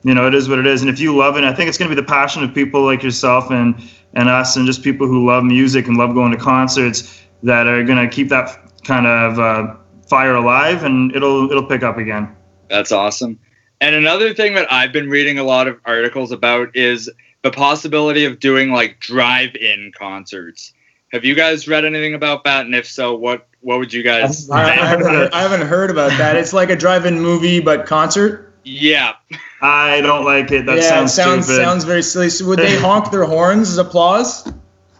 you 0.04 0.14
know, 0.14 0.26
it 0.26 0.34
is 0.34 0.48
what 0.48 0.58
it 0.58 0.66
is. 0.66 0.82
And 0.82 0.90
if 0.90 1.00
you 1.00 1.16
love 1.16 1.36
it, 1.36 1.44
I 1.44 1.52
think 1.52 1.68
it's 1.68 1.78
going 1.78 1.90
to 1.90 1.96
be 1.96 2.00
the 2.00 2.06
passion 2.06 2.44
of 2.44 2.54
people 2.54 2.82
like 2.82 3.02
yourself 3.02 3.50
and 3.50 3.74
and 4.12 4.28
us, 4.28 4.54
and 4.56 4.64
just 4.64 4.82
people 4.82 5.08
who 5.08 5.26
love 5.26 5.42
music 5.42 5.88
and 5.88 5.96
love 5.96 6.14
going 6.14 6.30
to 6.30 6.38
concerts 6.38 7.20
that 7.42 7.66
are 7.66 7.82
going 7.82 7.98
to 7.98 8.14
keep 8.14 8.28
that 8.28 8.80
kind 8.84 9.06
of 9.06 9.38
uh, 9.40 9.74
fire 10.08 10.36
alive, 10.36 10.84
and 10.84 11.14
it'll 11.16 11.50
it'll 11.50 11.66
pick 11.66 11.82
up 11.82 11.98
again. 11.98 12.34
That's 12.68 12.92
awesome. 12.92 13.40
And 13.80 13.94
another 13.94 14.32
thing 14.32 14.54
that 14.54 14.72
I've 14.72 14.92
been 14.92 15.10
reading 15.10 15.38
a 15.38 15.44
lot 15.44 15.66
of 15.66 15.80
articles 15.84 16.32
about 16.32 16.74
is 16.76 17.10
the 17.42 17.50
possibility 17.50 18.24
of 18.24 18.40
doing 18.40 18.70
like 18.70 19.00
drive-in 19.00 19.92
concerts. 19.98 20.72
Have 21.12 21.24
you 21.24 21.34
guys 21.34 21.68
read 21.68 21.84
anything 21.84 22.14
about 22.14 22.44
that? 22.44 22.66
And 22.66 22.74
if 22.74 22.86
so, 22.86 23.14
what 23.14 23.46
what 23.60 23.78
would 23.78 23.92
you 23.92 24.02
guys? 24.02 24.48
I, 24.48 24.62
I, 24.62 24.86
haven't, 24.86 25.06
heard, 25.06 25.32
I 25.32 25.42
haven't 25.42 25.66
heard 25.66 25.90
about 25.90 26.10
that. 26.18 26.36
It's 26.36 26.52
like 26.52 26.70
a 26.70 26.76
drive-in 26.76 27.20
movie, 27.20 27.60
but 27.60 27.86
concert. 27.86 28.53
Yeah. 28.64 29.14
I 29.60 30.00
don't 30.00 30.24
like 30.24 30.50
it. 30.52 30.66
That 30.66 30.76
yeah, 30.78 30.82
sounds 30.88 31.12
it 31.12 31.14
sounds 31.14 31.44
stupid. 31.46 31.62
sounds 31.62 31.84
very 31.84 32.02
silly. 32.02 32.30
So 32.30 32.46
would 32.46 32.58
they 32.58 32.76
honk 32.78 33.10
their 33.10 33.24
horns 33.24 33.70
as 33.70 33.78
applause? 33.78 34.50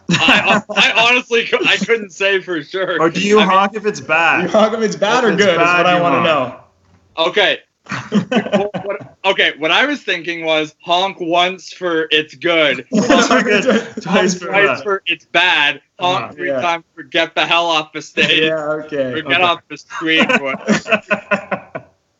I, 0.09 0.61
I 0.75 0.91
honestly 1.09 1.49
I 1.67 1.77
couldn't 1.77 2.11
say 2.11 2.39
for 2.41 2.61
sure. 2.63 3.01
or 3.01 3.09
do 3.09 3.21
you 3.21 3.39
I 3.39 3.45
mean, 3.45 3.49
honk 3.49 3.73
if 3.75 3.85
it's 3.85 3.99
bad? 4.01 4.43
You 4.43 4.49
honk 4.49 4.73
if 4.73 4.81
it's 4.81 4.95
bad 4.95 5.23
If 5.23 5.29
or 5.31 5.33
it's 5.33 5.45
good? 5.45 5.57
bad, 5.57 5.79
is 5.79 5.83
what 5.83 5.85
I 5.87 6.01
want 6.01 6.15
to 6.15 6.23
know. 6.23 6.59
Okay. 7.29 7.59
Well, 8.11 8.69
what, 8.83 9.17
okay, 9.25 9.53
what 9.57 9.71
I 9.71 9.85
was 9.85 10.03
thinking 10.03 10.43
was 10.45 10.75
honk 10.81 11.19
once 11.19 11.71
for 11.71 12.07
it's 12.11 12.35
good, 12.35 12.85
Once 12.91 13.27
for 13.27 13.41
good, 13.43 13.65
honk 14.03 14.03
twice 14.03 14.35
for 14.37 14.47
twice 14.47 14.81
for 14.81 15.03
it's 15.05 15.25
bad, 15.25 15.81
honk 15.99 16.25
Uh-huh, 16.25 16.33
three 16.33 16.49
yeah. 16.49 16.61
times 16.61 16.85
for 16.95 17.03
get 17.03 17.35
the 17.35 17.45
hell 17.45 17.67
off 17.67 17.93
the 17.93 18.01
stage 18.01 18.43
yeah. 18.43 18.55
Okay. 18.85 19.13
or 19.13 19.21
get 19.21 19.33
okay. 19.33 19.43
off 19.43 19.61
the 19.69 19.77
screen. 19.77 20.25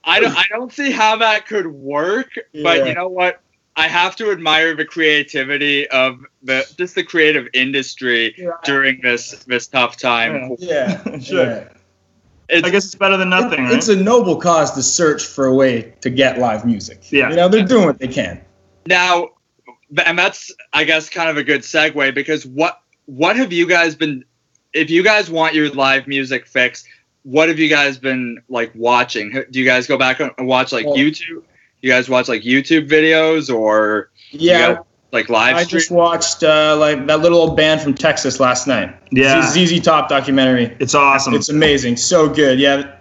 I 0.05 0.19
don't 0.19 0.35
I 0.37 0.45
don't 0.49 0.71
see 0.71 0.91
how 0.91 1.17
that 1.17 1.47
could 1.47 1.67
work, 1.67 2.29
but 2.63 2.87
you 2.87 2.93
know 2.93 3.07
what? 3.09 3.41
I 3.77 3.87
have 3.89 4.15
to 4.17 4.31
admire 4.31 4.73
the 4.75 4.85
creativity 4.85 5.87
of 5.89 6.19
the 6.43 6.65
just 6.77 6.95
the 6.95 7.03
creative 7.03 7.47
industry 7.53 8.35
during 8.63 9.01
this 9.01 9.31
this 9.45 9.67
tough 9.67 9.97
time. 9.97 10.55
Yeah. 10.59 11.01
Sure. 11.19 11.45
yeah. 11.45 11.69
It's, 12.47 12.65
I 12.67 12.69
guess 12.69 12.85
it's 12.85 12.93
better 12.95 13.17
than 13.17 13.29
nothing, 13.31 13.59
It- 13.59 13.63
right? 13.63 13.73
It's 13.73 13.87
a 13.89 13.95
noble 13.95 14.35
cause 14.37 14.71
to 14.75 14.83
search 14.83 15.25
for 15.25 15.47
a 15.47 15.53
way 15.55 15.93
to 16.01 16.09
get 16.11 16.37
live 16.37 16.63
music. 16.63 17.11
Yeah. 17.11 17.31
You 17.31 17.35
know, 17.37 17.49
they're 17.49 17.65
doing 17.65 17.85
what 17.87 17.97
they 17.97 18.07
can. 18.07 18.39
Now, 18.85 19.29
and 20.05 20.17
that's 20.17 20.53
I 20.71 20.83
guess 20.83 21.09
kind 21.09 21.29
of 21.29 21.37
a 21.37 21.43
good 21.43 21.61
segue 21.61 22.13
because 22.13 22.45
what 22.45 22.81
what 23.07 23.35
have 23.35 23.51
you 23.51 23.65
guys 23.67 23.95
been? 23.95 24.23
If 24.73 24.89
you 24.89 25.03
guys 25.03 25.29
want 25.31 25.55
your 25.55 25.69
live 25.71 26.05
music 26.07 26.45
fixed, 26.45 26.85
what 27.25 27.49
have 27.49 27.59
you 27.59 27.67
guys 27.69 27.97
been 27.97 28.41
like 28.49 28.71
watching? 28.75 29.43
Do 29.51 29.59
you 29.59 29.65
guys 29.65 29.87
go 29.87 29.97
back 29.97 30.19
and 30.19 30.31
watch 30.47 30.71
like 30.71 30.85
Well- 30.85 30.95
YouTube? 30.95 31.41
You 31.81 31.91
guys 31.91 32.07
watch 32.09 32.27
like 32.27 32.41
YouTube 32.43 32.87
videos 32.89 33.53
or 33.53 34.09
Yeah. 34.31 34.75
guys, 34.75 34.77
like 35.11 35.29
live 35.29 35.55
I 35.55 35.63
stream? 35.63 35.79
just 35.79 35.91
watched 35.91 36.43
uh, 36.43 36.75
like 36.79 37.05
that 37.07 37.19
little 37.19 37.39
old 37.39 37.55
band 37.57 37.81
from 37.81 37.93
Texas 37.93 38.39
last 38.39 38.65
night. 38.67 38.95
Yeah. 39.11 39.41
Z- 39.51 39.65
ZZ 39.67 39.81
Top 39.83 40.07
documentary. 40.09 40.75
It's 40.79 40.95
awesome. 40.95 41.33
It's 41.33 41.49
amazing. 41.49 41.97
So 41.97 42.27
good. 42.29 42.59
Yeah. 42.59 42.91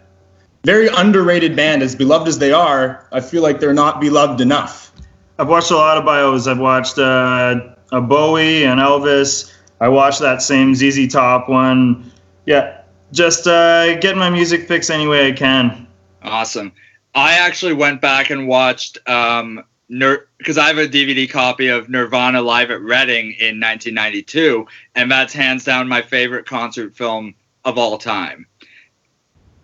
Very 0.64 0.88
underrated 0.88 1.54
band. 1.56 1.82
As 1.82 1.94
beloved 1.94 2.26
as 2.28 2.38
they 2.38 2.52
are, 2.52 3.06
I 3.12 3.20
feel 3.20 3.42
like 3.42 3.60
they're 3.60 3.74
not 3.74 4.00
beloved 4.00 4.40
enough. 4.40 4.92
I've 5.38 5.48
watched 5.48 5.70
a 5.70 5.76
lot 5.76 5.96
of 5.98 6.04
bios. 6.04 6.46
I've 6.46 6.58
watched 6.58 6.98
uh, 6.98 7.60
a 7.92 8.00
Bowie 8.00 8.64
and 8.64 8.80
Elvis. 8.80 9.52
I 9.80 9.88
watched 9.88 10.20
that 10.20 10.40
same 10.42 10.74
ZZ 10.74 11.12
Top 11.12 11.48
one. 11.48 12.10
Yeah, 12.46 12.73
just 13.12 13.46
uh, 13.46 13.96
getting 14.00 14.18
my 14.18 14.30
music 14.30 14.66
fix 14.66 14.90
any 14.90 15.06
way 15.06 15.28
I 15.28 15.32
can. 15.32 15.86
Awesome. 16.22 16.72
I 17.14 17.34
actually 17.34 17.74
went 17.74 18.00
back 18.00 18.30
and 18.30 18.48
watched 18.48 18.98
um 19.08 19.64
because 19.88 20.58
I 20.58 20.68
have 20.68 20.78
a 20.78 20.88
DVD 20.88 21.28
copy 21.30 21.68
of 21.68 21.88
Nirvana 21.88 22.40
live 22.40 22.70
at 22.70 22.80
Reading 22.80 23.32
in 23.38 23.60
1992, 23.60 24.66
and 24.94 25.10
that's 25.10 25.32
hands 25.32 25.64
down 25.64 25.88
my 25.88 26.02
favorite 26.02 26.46
concert 26.46 26.96
film 26.96 27.34
of 27.64 27.78
all 27.78 27.98
time. 27.98 28.46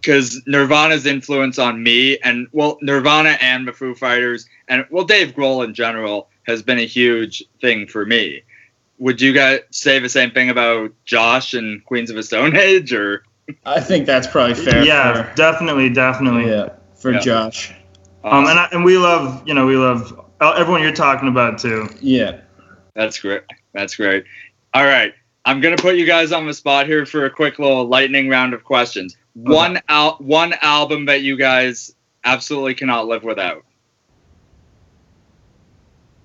Because 0.01 0.41
Nirvana's 0.47 1.07
influence 1.07 1.59
on 1.59 1.83
me, 1.83 2.19
and 2.19 2.49
well, 2.53 2.79
Nirvana 2.81 3.39
and 3.41 3.67
the 3.67 3.73
Foo 3.73 3.95
Fighters, 3.95 4.47
and 4.69 4.87
well, 4.91 5.05
Dave 5.05 5.35
Grohl 5.35 5.65
in 5.65 5.75
general 5.75 6.29
has 6.45 6.63
been 6.63 6.79
a 6.79 6.87
huge 6.87 7.43
thing 7.61 7.87
for 7.87 8.07
me. 8.07 8.43
Would 8.99 9.21
you 9.21 9.33
guys 9.33 9.61
say 9.71 9.99
the 9.99 10.09
same 10.09 10.31
thing 10.31 10.51
about 10.51 10.93
Josh 11.05 11.55
and 11.55 11.85
Queens 11.85 12.11
of 12.11 12.17
the 12.17 12.23
Stone 12.23 12.57
Age, 12.57 12.93
or 12.93 13.25
I 13.65 13.81
think 13.81 14.07
that's 14.07 14.27
probably 14.27 14.55
fair. 14.55 14.83
yeah, 14.85 15.23
For, 15.31 15.35
definitely, 15.37 15.89
definitely. 15.91 16.49
yeah. 16.51 16.71
For 16.97 17.13
Yeah. 17.13 17.21
Josh. 17.21 17.73
Um, 18.23 18.47
and 18.47 18.59
I, 18.59 18.69
and 18.73 18.85
we 18.85 18.99
love, 18.99 19.43
you 19.47 19.55
know, 19.55 19.65
we 19.67 19.77
love 19.77 20.19
uh, 20.41 20.53
everyone 20.57 20.83
you're 20.83 20.93
talking 20.93 21.29
about 21.29 21.59
too. 21.59 21.89
Yeah. 22.01 22.41
That's 22.95 23.19
great. 23.19 23.43
That's 23.73 23.97
great. 23.97 24.25
All 24.75 24.85
right. 24.85 25.15
I'm 25.47 25.61
gonna 25.63 25.77
put 25.77 25.97
you 25.97 26.05
guys 26.07 26.33
on 26.33 26.47
the 26.47 26.53
spot 26.53 26.87
here 26.87 27.07
for 27.07 27.25
a 27.25 27.31
quick 27.31 27.59
little 27.59 27.87
lightning 27.87 28.29
round 28.29 28.53
of 28.53 28.63
questions. 28.63 29.17
One 29.35 29.81
al- 29.89 30.17
one 30.19 30.55
album 30.61 31.07
that 31.07 31.23
you 31.23 31.37
guys 31.39 31.95
absolutely 32.25 32.75
cannot 32.75 33.07
live 33.09 33.23
without. 33.25 33.65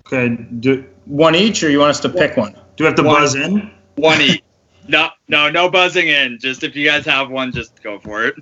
Okay, 0.06 0.36
do 0.60 0.84
One 1.06 1.34
each, 1.34 1.62
or 1.64 1.70
you 1.70 1.78
want 1.78 1.90
us 1.90 2.00
to 2.00 2.08
pick 2.08 2.36
one? 2.36 2.52
do 2.76 2.84
we 2.84 2.86
have 2.86 2.94
to 2.96 3.02
One. 3.02 3.14
buzz 3.22 3.34
in? 3.34 3.70
One 3.96 4.20
each. 4.20 4.42
No, 4.88 5.10
no, 5.28 5.50
no 5.50 5.70
buzzing 5.70 6.08
in. 6.08 6.38
Just 6.38 6.62
if 6.62 6.76
you 6.76 6.86
guys 6.86 7.04
have 7.04 7.30
one, 7.30 7.52
just 7.52 7.82
go 7.82 7.98
for 7.98 8.24
it. 8.24 8.34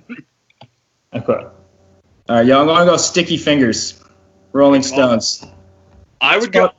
Okay. 1.13 1.33
All 1.33 2.35
right, 2.35 2.45
y'all. 2.45 2.61
I'm 2.61 2.67
gonna 2.67 2.85
go 2.85 2.97
Sticky 2.97 3.37
Fingers, 3.37 4.03
Rolling 4.51 4.83
Stones. 4.83 5.45
I 6.21 6.37
would 6.37 6.51
go. 6.51 6.71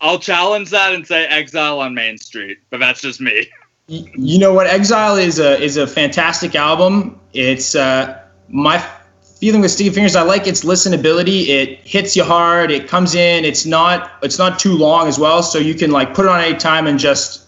I'll 0.00 0.18
challenge 0.18 0.70
that 0.70 0.92
and 0.94 1.06
say 1.06 1.24
Exile 1.26 1.80
on 1.80 1.94
Main 1.94 2.18
Street, 2.18 2.58
but 2.70 2.80
that's 2.80 3.00
just 3.00 3.20
me. 3.20 3.48
You 3.86 4.38
know 4.38 4.54
what? 4.54 4.66
Exile 4.66 5.16
is 5.16 5.38
a 5.38 5.60
is 5.60 5.76
a 5.76 5.86
fantastic 5.86 6.54
album. 6.54 7.20
It's 7.34 7.74
uh, 7.74 8.18
my 8.48 8.82
feeling 9.38 9.60
with 9.60 9.72
Sticky 9.72 9.90
Fingers. 9.90 10.16
I 10.16 10.22
like 10.22 10.46
its 10.46 10.64
listenability. 10.64 11.48
It 11.48 11.80
hits 11.86 12.16
you 12.16 12.24
hard. 12.24 12.70
It 12.70 12.88
comes 12.88 13.14
in. 13.14 13.44
It's 13.44 13.66
not 13.66 14.12
it's 14.22 14.38
not 14.38 14.58
too 14.58 14.74
long 14.74 15.06
as 15.06 15.18
well, 15.18 15.42
so 15.42 15.58
you 15.58 15.74
can 15.74 15.90
like 15.90 16.14
put 16.14 16.24
it 16.24 16.30
on 16.30 16.40
any 16.40 16.56
time 16.56 16.86
and 16.86 16.98
just 16.98 17.43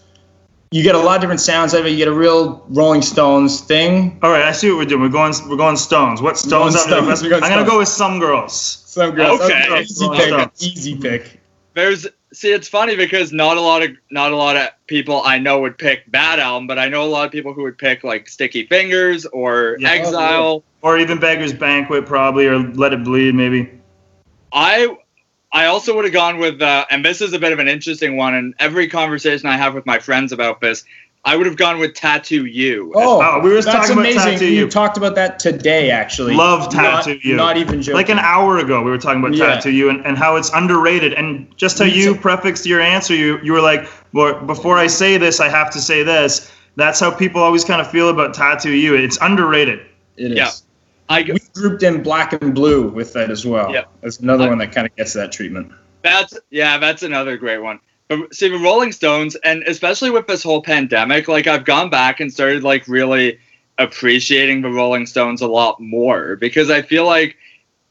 you 0.71 0.83
get 0.83 0.95
a 0.95 0.99
lot 0.99 1.15
of 1.15 1.21
different 1.21 1.41
sounds 1.41 1.73
out 1.73 1.81
of 1.81 1.85
it. 1.85 1.91
You 1.91 1.97
get 1.97 2.07
a 2.07 2.13
real 2.13 2.65
Rolling 2.69 3.01
Stones 3.01 3.61
thing. 3.61 4.19
All 4.21 4.31
right, 4.31 4.43
I 4.43 4.51
see 4.51 4.69
what 4.69 4.77
we're 4.77 4.85
doing. 4.85 5.01
We're 5.01 5.09
going, 5.09 5.33
we're 5.49 5.57
going 5.57 5.77
Stones. 5.77 6.21
What 6.21 6.37
Stones? 6.37 6.75
going 6.75 6.87
Stones, 6.87 7.21
going 7.21 7.43
I'm 7.43 7.49
gonna 7.49 7.65
go 7.65 7.79
with 7.79 7.87
some 7.87 8.19
girls. 8.19 8.83
Some 8.85 9.11
girls. 9.11 9.41
Okay. 9.41 9.81
Easy 9.81 10.09
pick. 10.09 10.27
Stones. 10.27 10.63
Easy 10.63 10.97
pick. 10.97 11.39
There's 11.73 12.07
see, 12.33 12.51
it's 12.51 12.67
funny 12.67 12.95
because 12.95 13.31
not 13.31 13.57
a 13.57 13.61
lot 13.61 13.83
of 13.83 13.91
not 14.11 14.31
a 14.31 14.35
lot 14.35 14.55
of 14.55 14.69
people 14.87 15.21
I 15.23 15.37
know 15.37 15.59
would 15.59 15.77
pick 15.77 16.09
Bad 16.11 16.39
album, 16.39 16.67
but 16.67 16.79
I 16.79 16.89
know 16.89 17.03
a 17.03 17.07
lot 17.07 17.25
of 17.25 17.31
people 17.31 17.53
who 17.53 17.63
would 17.63 17.77
pick 17.77 18.03
like 18.03 18.27
Sticky 18.27 18.65
Fingers 18.65 19.25
or 19.27 19.77
Yeah. 19.79 19.91
Exile. 19.91 20.63
Or 20.81 20.97
even 20.97 21.19
Beggar's 21.19 21.53
Banquet, 21.53 22.05
probably, 22.05 22.45
or 22.45 22.59
Let 22.59 22.93
It 22.93 23.03
Bleed, 23.03 23.33
maybe. 23.35 23.69
I 24.53 24.95
I 25.57 25.65
also 25.65 25.95
would 25.95 26.05
have 26.05 26.13
gone 26.13 26.37
with, 26.37 26.61
uh, 26.61 26.85
and 26.91 27.03
this 27.03 27.19
is 27.19 27.33
a 27.33 27.39
bit 27.39 27.51
of 27.51 27.57
an 27.57 27.67
interesting 27.67 28.15
one. 28.15 28.35
And 28.35 28.53
every 28.59 28.87
conversation 28.87 29.49
I 29.49 29.57
have 29.57 29.73
with 29.73 29.87
my 29.87 29.97
friends 29.97 30.31
about 30.31 30.61
this, 30.61 30.83
I 31.25 31.35
would 31.35 31.47
have 31.47 31.57
gone 31.57 31.79
with 31.79 31.95
Tattoo 31.95 32.45
You. 32.45 32.93
Oh, 32.95 33.21
Oh, 33.23 33.39
we 33.39 33.49
were 33.49 33.61
that's 33.61 33.89
talking 33.89 33.97
about. 33.99 34.13
Tattoo 34.13 34.45
we 34.45 34.57
You. 34.59 34.69
talked 34.69 34.97
about 34.97 35.15
that 35.15 35.39
today, 35.39 35.89
actually. 35.89 36.35
Love 36.35 36.71
Not- 36.73 37.03
Tattoo 37.05 37.19
You. 37.23 37.35
Not 37.35 37.57
even 37.57 37.81
joking. 37.81 37.95
Like 37.95 38.09
an 38.09 38.19
hour 38.19 38.59
ago, 38.59 38.83
we 38.83 38.91
were 38.91 38.99
talking 38.99 39.19
about 39.19 39.33
Yeah. 39.33 39.55
Tattoo 39.55 39.71
You 39.71 39.89
and, 39.89 40.05
and 40.05 40.15
how 40.15 40.35
it's 40.35 40.51
underrated. 40.53 41.13
And 41.13 41.47
just 41.57 41.79
how 41.79 41.85
you 41.85 42.13
too. 42.13 42.19
prefixed 42.19 42.67
your 42.67 42.79
answer, 42.79 43.15
you 43.15 43.39
you 43.41 43.51
were 43.51 43.61
like, 43.61 43.89
well, 44.13 44.39
before 44.45 44.77
I 44.77 44.85
say 44.85 45.17
this, 45.17 45.39
I 45.39 45.49
have 45.49 45.71
to 45.71 45.81
say 45.81 46.03
this. 46.03 46.51
That's 46.75 46.99
how 46.99 47.09
people 47.09 47.41
always 47.41 47.65
kind 47.65 47.81
of 47.81 47.89
feel 47.89 48.09
about 48.09 48.35
Tattoo 48.35 48.73
You. 48.73 48.93
It's 48.93 49.17
underrated. 49.19 49.79
It 50.17 50.31
is. 50.33 50.37
Yeah. 50.37 50.51
I 51.09 51.21
We 51.23 51.39
grouped 51.53 51.83
in 51.83 52.03
black 52.03 52.33
and 52.33 52.53
blue 52.53 52.87
with 52.89 53.13
that 53.13 53.29
as 53.31 53.45
well. 53.45 53.73
Yeah. 53.73 53.85
That's 54.01 54.19
another 54.19 54.45
I- 54.45 54.49
one 54.49 54.57
that 54.59 54.71
kind 54.71 54.87
of 54.87 54.95
gets 54.95 55.13
that 55.13 55.31
treatment. 55.31 55.71
That's 56.03 56.37
yeah, 56.51 56.77
that's 56.77 57.03
another 57.03 57.37
great 57.37 57.57
one. 57.57 57.79
But 58.07 58.33
see 58.33 58.47
the 58.47 58.57
Rolling 58.59 58.91
Stones, 58.93 59.35
and 59.43 59.63
especially 59.63 60.09
with 60.09 60.27
this 60.27 60.41
whole 60.43 60.61
pandemic, 60.61 61.27
like 61.27 61.47
I've 61.47 61.65
gone 61.65 61.89
back 61.89 62.19
and 62.19 62.31
started 62.31 62.63
like 62.63 62.87
really 62.87 63.39
appreciating 63.77 64.61
the 64.61 64.69
Rolling 64.69 65.05
Stones 65.05 65.41
a 65.41 65.47
lot 65.47 65.79
more 65.79 66.35
because 66.37 66.69
I 66.69 66.81
feel 66.81 67.05
like 67.05 67.37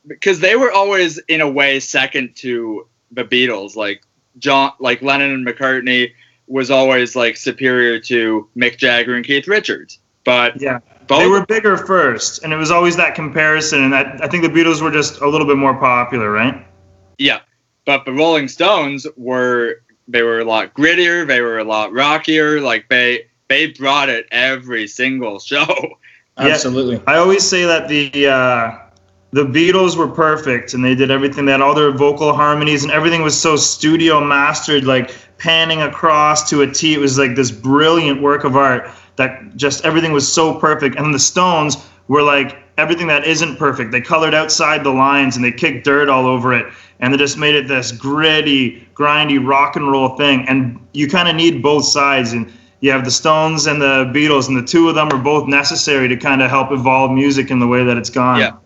because 0.07 0.41
they 0.41 0.57
were 0.57 0.73
always 0.73 1.19
in 1.29 1.41
a 1.41 1.51
way 1.51 1.81
second 1.81 2.35
to 2.37 2.87
the 3.13 3.25
Beatles, 3.25 3.77
like 3.77 4.03
John, 4.39 4.73
like 4.79 5.03
Lennon 5.03 5.33
and 5.33 5.47
McCartney 5.47 6.13
was 6.47 6.71
always 6.71 7.17
like 7.17 7.37
superior 7.37 7.99
to 8.01 8.49
Mick 8.57 8.79
Jagger 8.79 9.15
and 9.17 9.25
Keith 9.25 9.49
Richards. 9.49 9.99
But 10.25 10.61
Yeah. 10.61 10.79
Both 11.07 11.21
They 11.21 11.27
were 11.27 11.45
bigger 11.47 11.77
first, 11.77 12.43
and 12.43 12.53
it 12.53 12.57
was 12.57 12.71
always 12.71 12.97
that 12.97 13.15
comparison. 13.15 13.85
And 13.85 13.93
that 13.93 14.23
I 14.23 14.29
think 14.29 14.43
the 14.43 14.49
Beatles 14.49 14.83
were 14.83 14.91
just 14.91 15.21
a 15.21 15.29
little 15.29 15.47
bit 15.47 15.57
more 15.57 15.75
popular, 15.75 16.31
right? 16.31 16.67
Yeah, 17.19 17.41
but 17.85 18.05
the 18.05 18.13
Rolling 18.13 18.49
Stones 18.49 19.07
were 19.17 19.83
they 20.09 20.23
were 20.23 20.41
a 20.41 20.45
lot 20.45 20.75
grittier. 20.75 21.27
They 21.27 21.41
were 21.41 21.59
a 21.59 21.65
lot 21.65 21.93
rockier. 21.93 22.61
Like 22.61 22.89
they 22.89 23.27
they 23.49 23.69
brought 23.69 24.09
it 24.09 24.27
every 24.31 24.87
single 24.87 25.39
show. 25.39 25.67
Yeah. 26.39 26.49
Absolutely. 26.49 27.01
I 27.07 27.17
always 27.17 27.49
say 27.49 27.65
that 27.65 27.89
the 27.89 28.27
uh, 28.27 28.79
the 29.31 29.45
Beatles 29.45 29.97
were 29.97 30.07
perfect 30.07 30.75
and 30.75 30.85
they 30.85 30.95
did 30.95 31.11
everything. 31.11 31.47
They 31.47 31.53
had 31.53 31.63
all 31.63 31.75
their 31.75 31.93
vocal 31.93 32.35
harmonies 32.35 32.83
and 32.83 32.93
everything 32.93 33.23
was 33.23 33.41
so 33.41 33.57
studio 33.57 34.23
mastered, 34.23 34.85
like 34.85 35.15
panning 35.39 35.81
across 35.81 36.51
to 36.51 36.61
a 36.61 36.71
T. 36.71 36.93
It 36.93 36.99
was 36.99 37.19
like 37.19 37.37
this 37.37 37.51
brilliant 37.51 38.21
work 38.21 38.45
of 38.45 38.55
art 38.55 38.91
that 39.17 39.57
just 39.57 39.85
everything 39.85 40.13
was 40.13 40.31
so 40.31 40.59
perfect. 40.59 40.97
And 40.97 41.13
the 41.13 41.19
Stones 41.19 41.77
were 42.09 42.23
like 42.23 42.59
everything 42.79 43.07
that 43.09 43.25
isn't 43.25 43.57
perfect. 43.57 43.93
They 43.93 44.01
colored 44.01 44.35
outside 44.35 44.85
the 44.85 44.91
lines 44.91 45.37
and 45.37 45.45
they 45.45 45.53
kicked 45.53 45.85
dirt 45.85 46.09
all 46.09 46.27
over 46.27 46.53
it. 46.55 46.67
And 47.01 47.13
they 47.13 47.19
just 47.19 47.37
made 47.37 47.55
it 47.55 47.69
this 47.69 47.93
gritty, 47.93 48.89
grindy 48.95 49.45
rock 49.45 49.77
and 49.77 49.91
roll 49.91 50.17
thing. 50.17 50.47
And 50.49 50.79
you 50.93 51.09
kind 51.09 51.29
of 51.29 51.37
need 51.37 51.63
both 51.63 51.85
sides. 51.85 52.33
And 52.33 52.53
you 52.81 52.91
have 52.93 53.05
the 53.05 53.11
Stones 53.11 53.67
and 53.67 53.81
the 53.81 54.11
Beatles, 54.15 54.49
and 54.49 54.57
the 54.57 54.67
two 54.67 54.89
of 54.89 54.95
them 54.95 55.09
are 55.11 55.19
both 55.19 55.49
necessary 55.49 56.09
to 56.09 56.17
kind 56.17 56.43
of 56.43 56.51
help 56.51 56.73
evolve 56.73 57.11
music 57.11 57.51
in 57.51 57.59
the 57.59 57.67
way 57.67 57.85
that 57.85 57.97
it's 57.97 58.11
gone. 58.11 58.39
Yeah. 58.39 58.57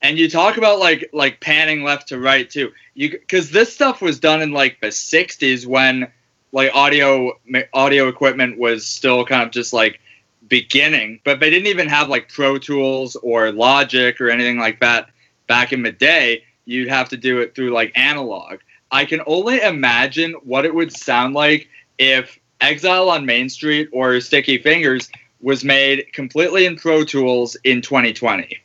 And 0.00 0.18
you 0.18 0.28
talk 0.28 0.56
about 0.56 0.80
like 0.80 1.08
like 1.12 1.40
panning 1.40 1.84
left 1.84 2.08
to 2.08 2.18
right 2.18 2.50
too. 2.50 2.72
You 2.94 3.10
because 3.10 3.50
this 3.50 3.72
stuff 3.72 4.02
was 4.02 4.18
done 4.18 4.42
in 4.42 4.50
like 4.50 4.80
the 4.80 4.88
'60s 4.88 5.64
when 5.64 6.10
like 6.52 6.70
audio 6.74 7.32
audio 7.72 8.08
equipment 8.08 8.58
was 8.58 8.86
still 8.86 9.24
kind 9.24 9.42
of 9.42 9.50
just 9.50 9.72
like 9.72 10.00
beginning, 10.48 11.20
but 11.24 11.40
they 11.40 11.50
didn't 11.50 11.68
even 11.68 11.88
have 11.88 12.08
like 12.08 12.28
Pro 12.28 12.58
Tools 12.58 13.16
or 13.16 13.50
Logic 13.52 14.20
or 14.20 14.28
anything 14.30 14.58
like 14.58 14.80
that 14.80 15.08
back 15.46 15.72
in 15.72 15.82
the 15.82 15.92
day. 15.92 16.44
You'd 16.66 16.88
have 16.88 17.08
to 17.08 17.16
do 17.16 17.40
it 17.40 17.54
through 17.54 17.72
like 17.72 17.92
analog. 17.96 18.58
I 18.90 19.06
can 19.06 19.22
only 19.26 19.60
imagine 19.60 20.32
what 20.44 20.66
it 20.66 20.74
would 20.74 20.94
sound 20.94 21.34
like 21.34 21.68
if 21.98 22.38
Exile 22.60 23.08
on 23.08 23.24
Main 23.26 23.48
Street 23.48 23.88
or 23.92 24.20
Sticky 24.20 24.58
Fingers 24.58 25.10
was 25.40 25.64
made 25.64 26.12
completely 26.12 26.66
in 26.66 26.76
Pro 26.76 27.02
Tools 27.02 27.56
in 27.64 27.80
2020. 27.80 28.58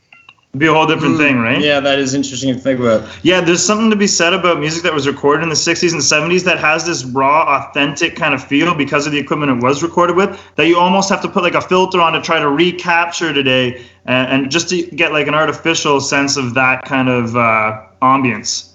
It'd 0.52 0.62
be 0.62 0.68
a 0.68 0.74
whole 0.74 0.88
different 0.88 1.16
mm, 1.16 1.18
thing, 1.20 1.40
right? 1.40 1.62
Yeah, 1.62 1.80
that 1.82 2.00
is 2.00 2.14
interesting 2.14 2.54
to 2.54 2.60
think 2.60 2.80
about. 2.80 3.08
Yeah, 3.24 3.42
there's 3.42 3.64
something 3.64 3.90
to 3.90 3.96
be 3.96 4.08
said 4.08 4.34
about 4.34 4.60
music 4.60 4.82
that 4.84 4.94
was 4.94 5.06
recorded 5.06 5.44
in 5.44 5.50
the 5.50 5.56
60s 5.56 5.92
and 5.92 6.02
70s 6.02 6.44
that 6.46 6.58
has 6.58 6.86
this 6.86 7.04
raw, 7.06 7.44
authentic 7.58 8.16
kind 8.16 8.34
of 8.34 8.44
feel 8.44 8.74
because 8.74 9.06
of 9.06 9.12
the 9.12 9.20
equipment 9.20 9.52
it 9.52 9.64
was 9.64 9.84
recorded 9.84 10.16
with 10.16 10.40
that 10.56 10.68
you 10.68 10.80
almost 10.80 11.10
have 11.10 11.22
to 11.22 11.28
put 11.28 11.44
like 11.44 11.54
a 11.54 11.62
filter 11.62 12.02
on 12.02 12.14
to 12.14 12.22
try 12.22 12.40
to 12.40 12.50
recapture 12.50 13.34
today 13.34 13.86
and, 14.06 14.44
and 14.44 14.52
just 14.52 14.70
to 14.70 14.84
get 14.88 15.12
like 15.12 15.28
an 15.28 15.36
artificial 15.36 16.00
sense 16.00 16.38
of 16.38 16.54
that 16.54 16.84
kind 16.86 17.10
of 17.10 17.36
uh, 17.36 17.84
ambience. 18.02 18.72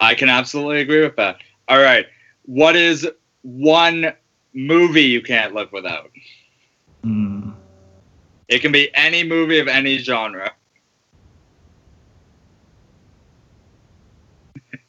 I 0.00 0.14
can 0.14 0.28
absolutely 0.28 0.80
agree 0.80 1.02
with 1.02 1.16
that. 1.16 1.38
All 1.68 1.80
right. 1.80 2.06
What 2.46 2.76
is 2.76 3.06
one 3.42 4.12
movie 4.54 5.02
you 5.02 5.20
can't 5.20 5.52
live 5.52 5.70
without. 5.72 6.10
Mm. 7.04 7.52
It 8.48 8.60
can 8.60 8.72
be 8.72 8.94
any 8.94 9.24
movie 9.24 9.58
of 9.58 9.68
any 9.68 9.98
genre. 9.98 10.52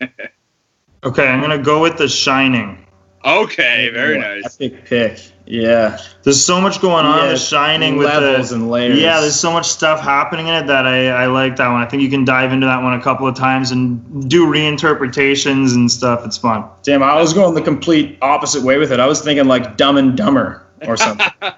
okay, 1.04 1.28
I'm 1.28 1.42
gonna 1.42 1.62
go 1.62 1.82
with 1.82 1.98
The 1.98 2.08
Shining. 2.08 2.86
Okay, 3.25 3.90
very 3.90 4.20
nice. 4.20 4.56
Epic 4.56 4.86
pick. 4.86 5.32
Yeah. 5.48 6.00
There's 6.24 6.44
so 6.44 6.62
much 6.62 6.80
going 6.80 7.06
on 7.06 7.24
yeah, 7.24 7.32
The 7.32 7.38
Shining 7.38 7.98
with 7.98 8.08
levels 8.08 8.50
the, 8.50 8.56
and 8.56 8.70
layers. 8.70 9.00
Yeah, 9.00 9.20
there's 9.20 9.40
so 9.40 9.52
much 9.52 9.68
stuff 9.68 10.00
happening 10.00 10.48
in 10.48 10.54
it 10.54 10.68
that 10.68 10.86
I, 10.86 11.08
I 11.10 11.25
like 11.25 11.56
that 11.56 11.70
one. 11.70 11.82
I 11.82 11.88
think 11.88 12.04
you 12.04 12.10
can 12.10 12.24
dive 12.24 12.52
into 12.52 12.68
that 12.68 12.82
one 12.84 12.94
a 12.94 13.02
couple 13.02 13.28
of 13.28 13.36
times 13.36 13.72
and 13.72 14.30
do 14.30 14.46
reinterpretations 14.46 15.74
and 15.74 15.92
stuff. 15.92 16.24
It's 16.25 16.38
fun. 16.38 16.66
Damn, 16.84 17.02
I 17.02 17.20
was 17.20 17.34
going 17.34 17.56
the 17.56 17.62
complete 17.62 18.18
opposite 18.22 18.64
way 18.64 18.78
with 18.78 18.92
it. 18.92 19.00
I 19.00 19.08
was 19.08 19.22
thinking 19.22 19.46
like 19.46 19.78
Dumb 19.78 19.98
and 19.98 20.16
Dumber 20.16 20.66
or 20.88 20.98
something. 20.98 21.28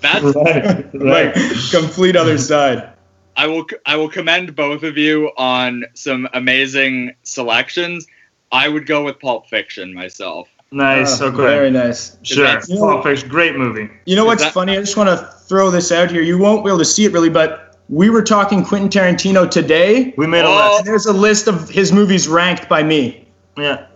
That's 0.00 0.34
right, 0.36 0.94
right. 0.94 1.34
complete 1.70 2.14
other 2.14 2.38
side. 2.38 2.92
I 3.40 3.46
will 3.46 3.64
I 3.86 3.96
will 3.96 4.10
commend 4.10 4.54
both 4.54 4.82
of 4.82 4.98
you 4.98 5.30
on 5.38 5.86
some 5.94 6.28
amazing 6.34 7.14
selections. 7.22 8.06
I 8.52 8.68
would 8.68 8.84
go 8.84 9.02
with 9.02 9.18
Pulp 9.18 9.48
Fiction 9.48 9.94
myself. 9.94 10.46
Nice. 10.70 11.22
Uh, 11.22 11.28
okay. 11.28 11.36
Very 11.38 11.70
nice. 11.70 12.18
Sure. 12.22 12.60
You 12.68 12.74
know, 12.74 13.00
Fiction, 13.00 13.30
great 13.30 13.56
movie. 13.56 13.88
You 14.04 14.14
know 14.14 14.26
what's 14.26 14.42
that- 14.42 14.52
funny? 14.52 14.76
I 14.76 14.80
just 14.80 14.98
want 14.98 15.08
to 15.08 15.26
throw 15.48 15.70
this 15.70 15.90
out 15.90 16.10
here. 16.10 16.20
You 16.20 16.36
won't 16.36 16.66
be 16.66 16.68
able 16.68 16.80
to 16.80 16.84
see 16.84 17.06
it 17.06 17.12
really, 17.12 17.30
but 17.30 17.78
we 17.88 18.10
were 18.10 18.22
talking 18.22 18.62
Quentin 18.62 18.90
Tarantino 18.90 19.50
today. 19.50 20.12
We 20.18 20.26
made 20.26 20.44
a 20.44 20.48
oh. 20.48 20.72
list. 20.74 20.84
There's 20.84 21.06
a 21.06 21.12
list 21.14 21.48
of 21.48 21.70
his 21.70 21.92
movies 21.92 22.28
ranked 22.28 22.68
by 22.68 22.82
me. 22.82 23.26
Yeah. 23.56 23.86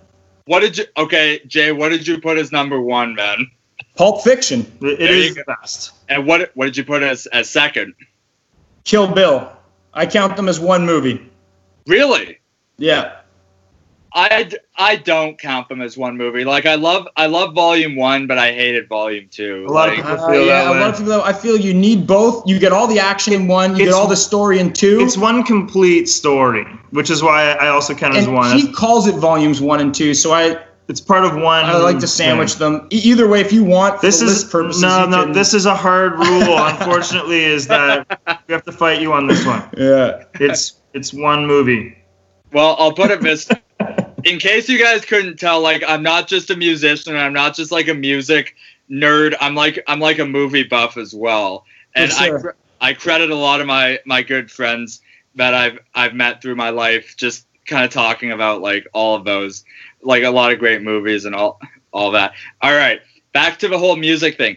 What 0.46 0.60
did 0.60 0.78
you? 0.78 0.86
Okay, 0.96 1.42
Jay. 1.46 1.70
What 1.70 1.90
did 1.90 2.08
you 2.08 2.18
put 2.18 2.38
as 2.38 2.50
number 2.50 2.80
one, 2.80 3.14
man? 3.14 3.50
Pulp 3.94 4.24
Fiction. 4.24 4.60
It, 4.80 5.02
it 5.02 5.10
is 5.10 5.34
the 5.34 5.44
best. 5.44 5.92
And 6.08 6.26
what 6.26 6.50
what 6.54 6.64
did 6.64 6.78
you 6.78 6.84
put 6.84 7.02
as 7.02 7.26
as 7.26 7.50
second? 7.50 7.92
Kill 8.84 9.12
Bill. 9.12 9.50
I 9.92 10.06
count 10.06 10.36
them 10.36 10.48
as 10.48 10.60
one 10.60 10.86
movie. 10.86 11.30
Really? 11.86 12.38
Yeah. 12.78 13.20
I, 14.16 14.48
I 14.76 14.96
don't 14.96 15.36
count 15.38 15.68
them 15.68 15.82
as 15.82 15.96
one 15.96 16.16
movie. 16.16 16.44
Like 16.44 16.66
I 16.66 16.76
love 16.76 17.08
I 17.16 17.26
love 17.26 17.52
Volume 17.52 17.96
One, 17.96 18.28
but 18.28 18.38
I 18.38 18.52
hated 18.52 18.88
Volume 18.88 19.28
Two. 19.28 19.66
A 19.68 19.72
lot 19.72 19.88
like, 19.88 19.98
of 19.98 20.04
people 20.04 20.16
feel 20.28 20.42
uh, 20.42 20.44
yeah, 20.44 20.64
that 20.64 20.76
a 20.76 20.80
lot 20.80 20.90
of 20.90 20.98
people. 20.98 21.22
I 21.22 21.32
feel 21.32 21.56
you 21.56 21.74
need 21.74 22.06
both. 22.06 22.46
You 22.46 22.60
get 22.60 22.72
all 22.72 22.86
the 22.86 23.00
action 23.00 23.32
in 23.32 23.48
one. 23.48 23.70
You 23.70 23.82
it's, 23.82 23.84
get 23.86 23.92
all 23.92 24.06
the 24.06 24.14
story 24.14 24.60
in 24.60 24.72
two. 24.72 25.00
It's 25.00 25.16
one 25.16 25.42
complete 25.42 26.08
story, 26.08 26.64
which 26.90 27.10
is 27.10 27.24
why 27.24 27.54
I 27.54 27.68
also 27.68 27.92
count 27.92 28.14
it 28.14 28.18
as 28.18 28.28
one. 28.28 28.56
He 28.56 28.70
calls 28.72 29.08
it 29.08 29.16
volumes 29.16 29.60
one 29.60 29.80
and 29.80 29.92
two, 29.92 30.14
so 30.14 30.32
I. 30.32 30.64
It's 30.86 31.00
part 31.00 31.24
of 31.24 31.34
one. 31.34 31.64
I 31.64 31.78
like 31.78 31.98
to 32.00 32.06
sandwich 32.06 32.54
thing. 32.54 32.72
them. 32.72 32.88
either 32.90 33.26
way, 33.26 33.40
if 33.40 33.52
you 33.52 33.64
want. 33.64 34.02
This 34.02 34.20
is 34.20 34.44
purposes, 34.44 34.82
no, 34.82 35.06
no. 35.06 35.24
Can, 35.24 35.32
this 35.32 35.54
is 35.54 35.64
a 35.64 35.74
hard 35.74 36.12
rule. 36.12 36.58
unfortunately, 36.58 37.44
is 37.44 37.66
that 37.68 38.20
we 38.46 38.52
have 38.52 38.64
to 38.64 38.72
fight 38.72 39.00
you 39.00 39.12
on 39.12 39.26
this 39.26 39.46
one. 39.46 39.66
Yeah. 39.76 40.24
It's 40.34 40.74
it's 40.92 41.14
one 41.14 41.46
movie. 41.46 41.96
Well, 42.52 42.76
I'll 42.78 42.92
put 42.92 43.10
it 43.10 43.22
this 43.22 43.48
in 44.24 44.38
case 44.38 44.68
you 44.68 44.78
guys 44.78 45.04
couldn't 45.04 45.38
tell, 45.38 45.60
like 45.60 45.82
I'm 45.86 46.02
not 46.02 46.28
just 46.28 46.50
a 46.50 46.56
musician. 46.56 47.16
I'm 47.16 47.32
not 47.32 47.54
just 47.54 47.72
like 47.72 47.88
a 47.88 47.94
music 47.94 48.54
nerd. 48.90 49.34
I'm 49.40 49.54
like 49.54 49.82
I'm 49.88 50.00
like 50.00 50.18
a 50.18 50.26
movie 50.26 50.64
buff 50.64 50.98
as 50.98 51.14
well. 51.14 51.64
And 51.94 52.10
sure. 52.12 52.56
I 52.80 52.88
I 52.90 52.92
credit 52.94 53.30
a 53.30 53.36
lot 53.36 53.60
of 53.62 53.66
my 53.66 54.00
my 54.04 54.22
good 54.22 54.50
friends 54.50 55.00
that 55.34 55.54
I've 55.54 55.78
I've 55.94 56.14
met 56.14 56.42
through 56.42 56.56
my 56.56 56.70
life 56.70 57.16
just 57.16 57.46
kind 57.66 57.84
of 57.84 57.90
talking 57.90 58.30
about 58.30 58.60
like 58.60 58.86
all 58.92 59.16
of 59.16 59.24
those 59.24 59.64
like 60.04 60.22
a 60.22 60.30
lot 60.30 60.52
of 60.52 60.58
great 60.58 60.82
movies 60.82 61.24
and 61.24 61.34
all 61.34 61.60
all 61.92 62.12
that. 62.12 62.34
All 62.60 62.72
right, 62.72 63.00
back 63.32 63.58
to 63.60 63.68
the 63.68 63.78
whole 63.78 63.96
music 63.96 64.36
thing. 64.36 64.56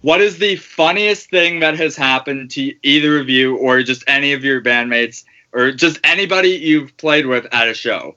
What 0.00 0.20
is 0.20 0.38
the 0.38 0.56
funniest 0.56 1.30
thing 1.30 1.60
that 1.60 1.76
has 1.76 1.94
happened 1.94 2.50
to 2.52 2.74
either 2.82 3.20
of 3.20 3.28
you 3.28 3.56
or 3.56 3.82
just 3.82 4.02
any 4.08 4.32
of 4.32 4.42
your 4.42 4.60
bandmates 4.60 5.24
or 5.52 5.70
just 5.70 6.00
anybody 6.02 6.50
you've 6.50 6.96
played 6.96 7.26
with 7.26 7.46
at 7.52 7.68
a 7.68 7.74
show? 7.74 8.16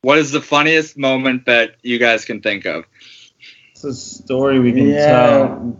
What 0.00 0.18
is 0.18 0.32
the 0.32 0.40
funniest 0.40 0.98
moment 0.98 1.46
that 1.46 1.76
you 1.82 1.98
guys 1.98 2.24
can 2.24 2.40
think 2.40 2.64
of? 2.64 2.84
It's 3.70 3.84
a 3.84 3.94
story 3.94 4.58
we 4.58 4.72
can 4.72 4.88
yeah. 4.88 5.06
tell. 5.06 5.78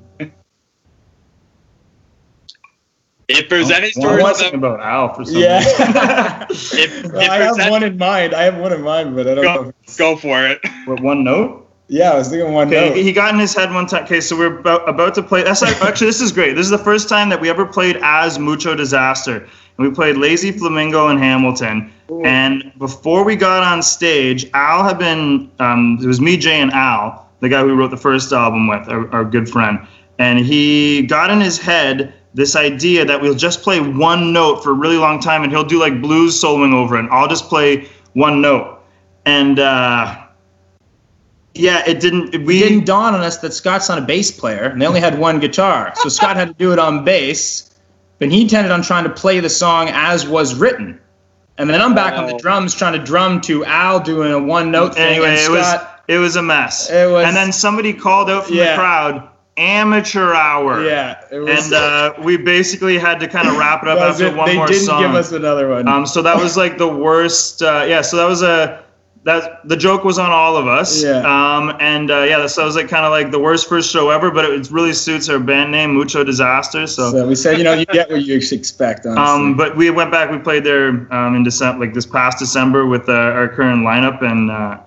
If 3.38 3.48
there's 3.48 3.70
oh, 3.70 3.74
any 3.74 3.90
stories 3.90 4.22
well, 4.22 4.48
about, 4.48 4.54
about 4.54 4.80
Al 4.80 5.14
for 5.14 5.24
some 5.24 5.36
yeah. 5.36 5.60
if, 6.50 7.04
if 7.04 7.14
I 7.14 7.36
have 7.36 7.58
any, 7.58 7.70
one 7.70 7.82
in 7.82 7.96
mind. 7.98 8.34
I 8.34 8.44
have 8.44 8.58
one 8.58 8.72
in 8.72 8.82
mind, 8.82 9.14
but 9.14 9.26
I 9.26 9.34
don't 9.34 9.44
go, 9.44 9.62
know. 9.64 9.72
Go 9.96 10.16
for 10.16 10.46
it. 10.46 10.60
With 10.86 11.00
one 11.00 11.24
note. 11.24 11.58
Yeah, 11.88 12.12
I 12.12 12.16
was 12.16 12.28
thinking 12.28 12.52
one 12.52 12.68
okay, 12.68 12.88
note. 12.90 12.96
He 12.96 13.12
got 13.12 13.34
in 13.34 13.40
his 13.40 13.54
head 13.54 13.72
one 13.72 13.86
time. 13.86 14.04
Okay, 14.04 14.20
so 14.20 14.36
we're 14.36 14.58
about, 14.58 14.88
about 14.88 15.14
to 15.16 15.22
play. 15.22 15.42
That's 15.42 15.62
actually 15.82 16.06
this 16.06 16.20
is 16.20 16.32
great. 16.32 16.54
This 16.54 16.64
is 16.64 16.70
the 16.70 16.78
first 16.78 17.08
time 17.08 17.28
that 17.28 17.40
we 17.40 17.50
ever 17.50 17.66
played 17.66 17.98
as 18.02 18.38
Mucho 18.38 18.74
Disaster 18.74 19.48
and 19.78 19.88
we 19.88 19.94
played 19.94 20.16
Lazy 20.16 20.52
Flamingo 20.52 21.08
in 21.08 21.18
Hamilton. 21.18 21.92
Ooh. 22.10 22.22
And 22.24 22.72
before 22.78 23.24
we 23.24 23.36
got 23.36 23.62
on 23.62 23.82
stage, 23.82 24.46
Al 24.54 24.84
had 24.84 24.98
been, 24.98 25.50
um, 25.58 25.98
it 26.02 26.06
was 26.06 26.20
me, 26.20 26.36
Jay, 26.36 26.60
and 26.60 26.70
Al, 26.72 27.28
the 27.40 27.48
guy 27.48 27.62
we 27.64 27.72
wrote 27.72 27.90
the 27.90 27.96
first 27.96 28.32
album 28.32 28.68
with, 28.68 28.88
our, 28.88 29.10
our 29.12 29.24
good 29.24 29.48
friend. 29.48 29.86
And 30.18 30.38
he 30.38 31.02
got 31.02 31.30
in 31.30 31.40
his 31.40 31.58
head 31.58 32.14
this 32.34 32.56
idea 32.56 33.04
that 33.04 33.20
we'll 33.20 33.34
just 33.34 33.62
play 33.62 33.80
one 33.80 34.32
note 34.32 34.62
for 34.62 34.70
a 34.70 34.74
really 34.74 34.96
long 34.96 35.20
time 35.20 35.42
and 35.42 35.52
he'll 35.52 35.64
do 35.64 35.78
like 35.78 36.00
blues 36.00 36.40
soloing 36.40 36.72
over. 36.72 36.96
And 36.96 37.08
I'll 37.10 37.28
just 37.28 37.48
play 37.48 37.88
one 38.14 38.40
note. 38.40 38.80
And, 39.24 39.58
uh, 39.58 40.22
yeah, 41.54 41.86
it 41.86 42.00
didn't. 42.00 42.44
We 42.44 42.62
it 42.62 42.68
didn't 42.68 42.86
dawn 42.86 43.14
on 43.14 43.20
us 43.20 43.38
that 43.38 43.52
Scott's 43.52 43.88
not 43.88 43.98
a 43.98 44.02
bass 44.02 44.30
player, 44.30 44.64
and 44.64 44.80
they 44.80 44.86
only 44.86 45.00
had 45.00 45.18
one 45.18 45.38
guitar. 45.38 45.92
So 45.96 46.08
Scott 46.08 46.36
had 46.36 46.48
to 46.48 46.54
do 46.54 46.72
it 46.72 46.78
on 46.78 47.04
bass, 47.04 47.78
but 48.18 48.30
he 48.30 48.42
intended 48.42 48.72
on 48.72 48.82
trying 48.82 49.04
to 49.04 49.10
play 49.10 49.40
the 49.40 49.50
song 49.50 49.90
as 49.92 50.26
was 50.26 50.54
written. 50.54 50.98
And 51.58 51.68
then 51.68 51.82
I'm 51.82 51.94
back 51.94 52.14
oh. 52.14 52.22
on 52.22 52.26
the 52.26 52.38
drums 52.38 52.74
trying 52.74 52.94
to 52.94 53.04
drum 53.04 53.40
to 53.42 53.64
Al 53.66 54.00
doing 54.00 54.32
a 54.32 54.38
one 54.38 54.70
note 54.70 54.94
thing. 54.94 55.02
Anyway, 55.02 55.36
Scott, 55.36 55.50
it 56.08 56.16
was 56.16 56.16
it 56.16 56.18
was 56.18 56.36
a 56.36 56.42
mess. 56.42 56.90
It 56.90 57.10
was, 57.10 57.26
and 57.26 57.36
then 57.36 57.52
somebody 57.52 57.92
called 57.92 58.30
out 58.30 58.46
from 58.46 58.56
yeah. 58.56 58.70
the 58.70 58.78
crowd, 58.78 59.28
amateur 59.62 60.34
hour. 60.34 60.84
Yeah, 60.84 61.20
was, 61.30 61.64
and 61.64 61.74
uh, 61.74 62.14
we 62.22 62.36
basically 62.36 62.98
had 62.98 63.20
to 63.20 63.28
kind 63.28 63.48
of 63.48 63.56
wrap 63.56 63.82
it 63.82 63.88
up 63.88 63.98
after 63.98 64.26
it. 64.26 64.36
one 64.36 64.48
they 64.48 64.56
more 64.56 64.66
didn't 64.66 64.84
song. 64.84 65.02
give 65.02 65.14
us 65.14 65.32
another 65.32 65.68
one. 65.68 65.86
Um, 65.88 66.06
so 66.06 66.22
that 66.22 66.36
was 66.36 66.56
like 66.56 66.78
the 66.78 66.88
worst. 66.88 67.62
Uh, 67.62 67.84
yeah, 67.88 68.00
so 68.02 68.16
that 68.16 68.26
was 68.26 68.42
a 68.42 68.82
that 69.24 69.66
the 69.68 69.76
joke 69.76 70.02
was 70.02 70.18
on 70.18 70.30
all 70.30 70.56
of 70.56 70.66
us. 70.66 71.02
Yeah. 71.02 71.18
Um, 71.18 71.76
and 71.78 72.10
uh, 72.10 72.22
yeah, 72.22 72.44
so 72.46 72.62
it 72.62 72.66
was 72.66 72.76
like 72.76 72.88
kind 72.88 73.04
of 73.04 73.12
like 73.12 73.30
the 73.30 73.38
worst 73.38 73.68
first 73.68 73.90
show 73.90 74.10
ever, 74.10 74.30
but 74.30 74.44
it 74.44 74.70
really 74.70 74.92
suits 74.92 75.28
our 75.28 75.38
band 75.38 75.70
name, 75.70 75.94
Mucho 75.94 76.24
Disaster. 76.24 76.86
So, 76.86 77.12
So 77.12 77.28
we 77.28 77.36
said, 77.36 77.58
you 77.58 77.64
know, 77.64 77.74
you 77.74 77.86
get 77.86 78.10
what 78.10 78.22
you 78.22 78.36
expect. 78.36 79.06
Honestly. 79.06 79.22
um, 79.22 79.56
but 79.56 79.76
we 79.76 79.90
went 79.90 80.10
back. 80.10 80.30
We 80.30 80.38
played 80.38 80.64
there 80.64 80.88
um, 81.14 81.36
in 81.36 81.44
December, 81.44 81.84
like 81.84 81.94
this 81.94 82.06
past 82.06 82.38
December, 82.38 82.86
with 82.86 83.08
uh, 83.08 83.12
our 83.12 83.48
current 83.48 83.86
lineup, 83.86 84.22
and 84.22 84.50
uh, 84.50 84.80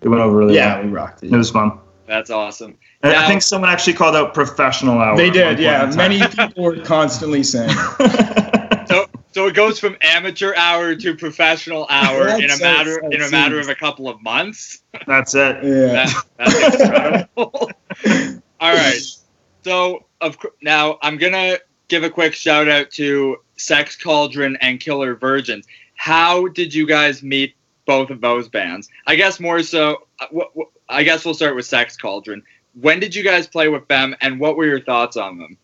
it 0.00 0.08
went 0.08 0.22
over 0.22 0.36
really 0.36 0.54
yeah, 0.54 0.76
well. 0.76 0.78
Yeah, 0.78 0.86
we 0.86 0.92
rocked 0.92 1.22
it. 1.22 1.32
It 1.32 1.36
was 1.36 1.50
fun. 1.50 1.78
That's 2.06 2.30
awesome. 2.30 2.76
And 3.02 3.12
Now- 3.12 3.24
I 3.24 3.26
think 3.26 3.42
someone 3.42 3.70
actually 3.70 3.94
called 3.94 4.14
out 4.16 4.34
professional 4.34 4.98
hour. 4.98 5.16
They 5.16 5.30
did, 5.30 5.58
yeah. 5.58 5.90
Many 5.96 6.20
people 6.26 6.62
were 6.64 6.76
constantly 6.80 7.42
saying. 7.42 7.74
So 8.86 9.06
so 9.32 9.46
it 9.46 9.54
goes 9.54 9.80
from 9.80 9.96
amateur 10.02 10.54
hour 10.54 10.94
to 10.94 11.14
professional 11.16 11.86
hour 11.88 12.28
in 12.28 12.50
a 12.50 12.58
matter 12.58 13.00
in 13.10 13.22
a 13.22 13.30
matter 13.30 13.58
of 13.58 13.68
a 13.70 13.74
couple 13.74 14.08
of 14.10 14.22
months. 14.22 14.82
That's 15.06 15.34
it. 15.34 15.64
Yeah. 15.64 16.04
That, 16.04 16.24
that's 16.36 16.80
incredible. 16.82 17.70
All 18.60 18.74
right. 18.74 19.00
So 19.64 20.04
of 20.20 20.38
cour- 20.38 20.52
now 20.62 20.98
I'm 21.02 21.16
gonna 21.16 21.58
give 21.88 22.04
a 22.04 22.10
quick 22.10 22.34
shout 22.34 22.68
out 22.68 22.90
to 22.92 23.38
Sex 23.56 23.96
Cauldron 23.96 24.56
and 24.60 24.78
Killer 24.78 25.14
Virgins. 25.14 25.66
How 25.96 26.48
did 26.48 26.74
you 26.74 26.86
guys 26.86 27.22
meet 27.22 27.54
both 27.86 28.10
of 28.10 28.20
those 28.20 28.48
bands? 28.48 28.88
I 29.06 29.16
guess 29.16 29.40
more 29.40 29.62
so. 29.62 30.03
Uh, 30.32 30.62
I 30.88 31.02
guess 31.02 31.24
we'll 31.24 31.34
start 31.34 31.56
with 31.56 31.66
Sex 31.66 31.96
Cauldron. 31.96 32.42
When 32.80 33.00
did 33.00 33.14
you 33.14 33.22
guys 33.22 33.46
play 33.46 33.68
with 33.68 33.86
them, 33.88 34.16
and 34.20 34.40
what 34.40 34.56
were 34.56 34.66
your 34.66 34.80
thoughts 34.80 35.16
on 35.16 35.38
them? 35.38 35.56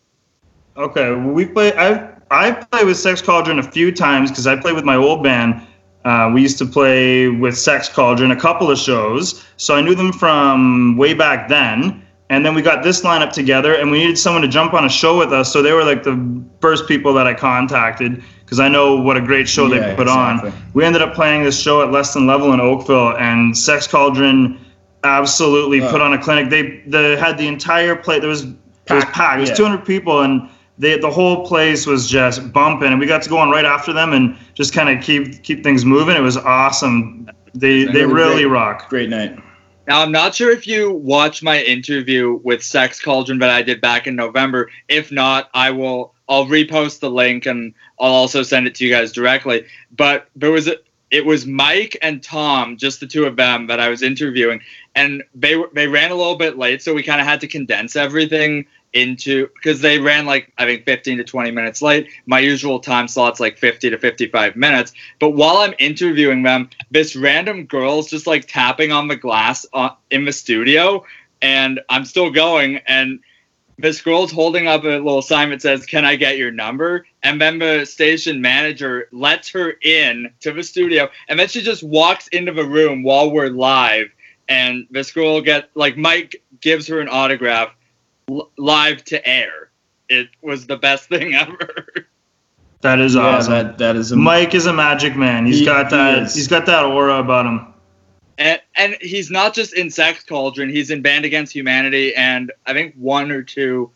Okay, 0.77 1.13
we 1.13 1.45
play. 1.45 1.73
I 1.73 2.09
I 2.29 2.51
played 2.51 2.85
with 2.85 2.97
Sex 2.97 3.21
Cauldron 3.21 3.59
a 3.59 3.63
few 3.63 3.91
times 3.91 4.31
because 4.31 4.47
I 4.47 4.55
played 4.55 4.75
with 4.75 4.85
my 4.85 4.95
old 4.95 5.23
band. 5.23 5.67
Uh, 6.05 6.31
we 6.33 6.41
used 6.41 6.57
to 6.57 6.65
play 6.65 7.27
with 7.27 7.57
Sex 7.57 7.89
Cauldron 7.89 8.31
a 8.31 8.39
couple 8.39 8.71
of 8.71 8.79
shows, 8.79 9.45
so 9.57 9.75
I 9.75 9.81
knew 9.81 9.95
them 9.95 10.11
from 10.11 10.97
way 10.97 11.13
back 11.13 11.47
then. 11.49 12.05
And 12.29 12.45
then 12.45 12.55
we 12.55 12.61
got 12.61 12.81
this 12.81 13.01
lineup 13.01 13.33
together, 13.33 13.73
and 13.73 13.91
we 13.91 13.99
needed 13.99 14.17
someone 14.17 14.41
to 14.41 14.47
jump 14.47 14.73
on 14.73 14.85
a 14.85 14.89
show 14.89 15.17
with 15.17 15.33
us. 15.33 15.51
So 15.51 15.61
they 15.61 15.73
were 15.73 15.83
like 15.83 16.03
the 16.03 16.41
first 16.61 16.87
people 16.87 17.13
that 17.15 17.27
I 17.27 17.33
contacted 17.33 18.23
because 18.51 18.59
I 18.59 18.67
know 18.67 18.97
what 18.97 19.15
a 19.15 19.21
great 19.21 19.47
show 19.47 19.67
Yeah, 19.67 19.79
they 19.91 19.95
put 19.95 20.07
exactly. 20.09 20.49
on. 20.51 20.63
We 20.73 20.83
ended 20.83 21.01
up 21.01 21.13
playing 21.13 21.43
this 21.43 21.57
show 21.57 21.81
at 21.81 21.89
Less 21.93 22.13
Than 22.13 22.27
Level 22.27 22.51
in 22.51 22.59
Oakville, 22.59 23.15
and 23.17 23.57
Sex 23.57 23.87
Cauldron 23.87 24.59
absolutely 25.05 25.81
Oh. 25.81 25.89
put 25.89 26.01
on 26.01 26.11
a 26.11 26.17
clinic. 26.21 26.49
They 26.49 26.83
they 26.85 27.15
had 27.15 27.37
the 27.37 27.47
entire 27.47 27.95
play. 27.95 28.19
There 28.19 28.27
was 28.29 28.43
it 28.43 28.49
was 28.93 29.05
Packed, 29.05 29.13
packed. 29.15 29.37
It 29.37 29.41
was 29.41 29.49
yeah. 29.51 29.55
200 29.55 29.85
people, 29.85 30.19
and 30.21 30.49
they, 30.77 30.97
the 30.99 31.09
whole 31.09 31.45
place 31.45 31.85
was 31.87 32.09
just 32.09 32.51
bumping. 32.51 32.89
And 32.91 32.99
we 32.99 33.05
got 33.05 33.21
to 33.21 33.29
go 33.29 33.37
on 33.37 33.49
right 33.51 33.63
after 33.63 33.93
them 33.93 34.11
and 34.11 34.35
just 34.53 34.73
kind 34.73 34.89
of 34.89 35.01
keep 35.01 35.43
keep 35.43 35.63
things 35.63 35.85
moving. 35.85 36.17
It 36.17 36.21
was 36.21 36.35
awesome. 36.35 37.29
They 37.53 37.85
they 37.85 38.03
Really 38.05 38.13
really 38.13 38.33
great. 38.43 38.45
rock. 38.51 38.89
Great 38.89 39.09
night. 39.09 39.39
Now, 39.87 40.01
I'm 40.03 40.11
not 40.11 40.35
sure 40.35 40.51
if 40.51 40.67
you 40.67 40.91
watched 40.91 41.41
my 41.41 41.61
interview 41.63 42.39
with 42.43 42.61
Sex 42.63 43.01
Cauldron 43.01 43.39
that 43.39 43.49
I 43.49 43.61
did 43.63 43.81
back 43.81 44.07
in 44.07 44.15
November. 44.15 44.69
If 44.89 45.09
not, 45.11 45.49
I 45.53 45.71
will. 45.71 46.13
I'll 46.31 46.45
repost 46.45 47.01
the 47.01 47.11
link 47.11 47.45
and 47.45 47.73
I'll 47.99 48.13
also 48.13 48.41
send 48.41 48.65
it 48.65 48.75
to 48.75 48.85
you 48.85 48.89
guys 48.89 49.11
directly. 49.11 49.65
But 49.91 50.29
there 50.33 50.49
was 50.49 50.69
a, 50.69 50.77
it 51.11 51.25
was 51.25 51.45
Mike 51.45 51.97
and 52.01 52.23
Tom, 52.23 52.77
just 52.77 53.01
the 53.01 53.05
two 53.05 53.25
of 53.25 53.35
them 53.35 53.67
that 53.67 53.81
I 53.81 53.89
was 53.89 54.01
interviewing, 54.01 54.61
and 54.95 55.23
they 55.35 55.61
they 55.73 55.87
ran 55.87 56.09
a 56.09 56.15
little 56.15 56.37
bit 56.37 56.57
late, 56.57 56.81
so 56.81 56.93
we 56.93 57.03
kind 57.03 57.19
of 57.19 57.27
had 57.27 57.41
to 57.41 57.47
condense 57.47 57.97
everything 57.97 58.65
into 58.93 59.49
because 59.55 59.81
they 59.81 59.99
ran 59.99 60.25
like 60.25 60.53
I 60.57 60.65
think 60.65 60.85
15 60.85 61.17
to 61.17 61.25
20 61.25 61.51
minutes 61.51 61.81
late. 61.81 62.07
My 62.27 62.39
usual 62.39 62.79
time 62.79 63.09
slot's 63.09 63.41
like 63.41 63.57
50 63.57 63.89
to 63.89 63.97
55 63.97 64.55
minutes. 64.55 64.93
But 65.19 65.31
while 65.31 65.57
I'm 65.57 65.73
interviewing 65.79 66.43
them, 66.43 66.69
this 66.91 67.13
random 67.13 67.65
girl's 67.65 68.09
just 68.09 68.25
like 68.25 68.47
tapping 68.47 68.93
on 68.93 69.09
the 69.09 69.17
glass 69.17 69.65
uh, 69.73 69.89
in 70.11 70.23
the 70.23 70.31
studio, 70.31 71.03
and 71.41 71.81
I'm 71.89 72.05
still 72.05 72.29
going, 72.31 72.77
and 72.87 73.19
this 73.77 74.01
girl's 74.01 74.31
holding 74.31 74.67
up 74.67 74.83
a 74.83 74.87
little 74.99 75.21
sign 75.21 75.49
that 75.49 75.61
says, 75.61 75.85
"Can 75.85 76.05
I 76.05 76.15
get 76.15 76.37
your 76.37 76.51
number?" 76.51 77.05
And 77.23 77.41
then 77.41 77.59
the 77.59 77.85
station 77.85 78.41
manager 78.41 79.07
lets 79.11 79.49
her 79.49 79.75
in 79.81 80.31
to 80.41 80.51
the 80.51 80.63
studio, 80.63 81.09
and 81.27 81.39
then 81.39 81.47
she 81.47 81.61
just 81.61 81.81
walks 81.83 82.27
into 82.29 82.51
the 82.51 82.65
room 82.65 83.03
while 83.03 83.31
we're 83.31 83.47
live, 83.49 84.07
and 84.49 84.85
this 84.91 85.11
girl 85.11 85.41
get 85.41 85.69
like 85.75 85.97
Mike 85.97 86.41
gives 86.61 86.87
her 86.87 86.99
an 86.99 87.09
autograph 87.09 87.69
l- 88.29 88.51
live 88.57 89.03
to 89.05 89.27
air. 89.27 89.69
It 90.09 90.27
was 90.41 90.67
the 90.67 90.77
best 90.77 91.09
thing 91.09 91.33
ever. 91.35 91.85
That 92.81 92.99
is 92.99 93.15
Yeah, 93.15 93.21
awesome. 93.21 93.53
that, 93.53 93.77
that 93.77 93.95
is 93.95 94.11
a 94.11 94.15
Mike 94.15 94.53
is 94.55 94.65
a 94.65 94.73
magic 94.73 95.15
man. 95.15 95.45
He's 95.45 95.59
He- 95.59 95.65
got 95.65 95.91
he 95.91 95.95
that. 95.97 96.23
is. 96.23 96.35
He's 96.35 96.47
got 96.47 96.65
that 96.65 96.83
aura 96.83 97.19
about 97.19 97.45
him. 97.45 97.70
And, 98.41 98.61
and 98.75 98.97
he's 99.01 99.29
not 99.29 99.53
just 99.53 99.73
in 99.73 99.91
Sex 99.91 100.23
Cauldron. 100.23 100.69
He's 100.69 100.89
in 100.89 101.03
Band 101.03 101.25
Against 101.25 101.53
Humanity, 101.53 102.15
and 102.15 102.51
I 102.65 102.73
think 102.73 102.95
one 102.95 103.29
or 103.29 103.43
two 103.43 103.91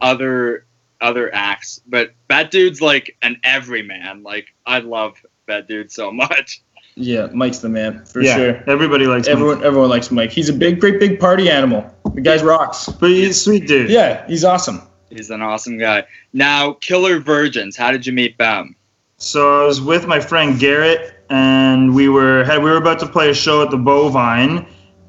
other 0.00 0.64
other 1.00 1.34
acts. 1.34 1.80
But 1.84 2.12
that 2.28 2.52
dude's 2.52 2.80
like 2.80 3.16
an 3.22 3.40
everyman. 3.42 4.22
Like 4.22 4.54
I 4.64 4.78
love 4.78 5.16
that 5.46 5.66
dude 5.66 5.90
so 5.90 6.12
much. 6.12 6.62
Yeah, 6.94 7.26
Mike's 7.32 7.58
the 7.58 7.68
man 7.68 8.04
for 8.04 8.20
yeah, 8.20 8.36
sure. 8.36 8.64
everybody 8.66 9.06
likes 9.06 9.26
him. 9.26 9.38
Everyone, 9.38 9.64
everyone 9.64 9.88
likes 9.88 10.10
Mike. 10.10 10.30
He's 10.30 10.48
a 10.48 10.52
big, 10.52 10.80
great, 10.80 10.98
big 10.98 11.20
party 11.20 11.48
animal. 11.48 11.88
The 12.14 12.20
guy's 12.20 12.42
rocks. 12.42 12.88
But 12.88 13.10
he's 13.10 13.30
a 13.30 13.34
sweet 13.34 13.68
dude. 13.68 13.90
Yeah, 13.90 14.26
he's 14.26 14.44
awesome. 14.44 14.82
He's 15.08 15.30
an 15.30 15.40
awesome 15.40 15.78
guy. 15.78 16.04
Now, 16.32 16.72
Killer 16.72 17.20
Virgins. 17.20 17.76
How 17.76 17.92
did 17.92 18.06
you 18.06 18.12
meet 18.12 18.36
them? 18.38 18.74
So 19.20 19.62
I 19.62 19.66
was 19.66 19.80
with 19.80 20.06
my 20.06 20.20
friend 20.20 20.60
Garrett, 20.60 21.24
and 21.28 21.92
we 21.92 22.08
were 22.08 22.44
had 22.44 22.62
we 22.62 22.70
were 22.70 22.76
about 22.76 23.00
to 23.00 23.06
play 23.06 23.30
a 23.30 23.34
show 23.34 23.62
at 23.64 23.70
the 23.72 23.76
Bovine, 23.76 24.64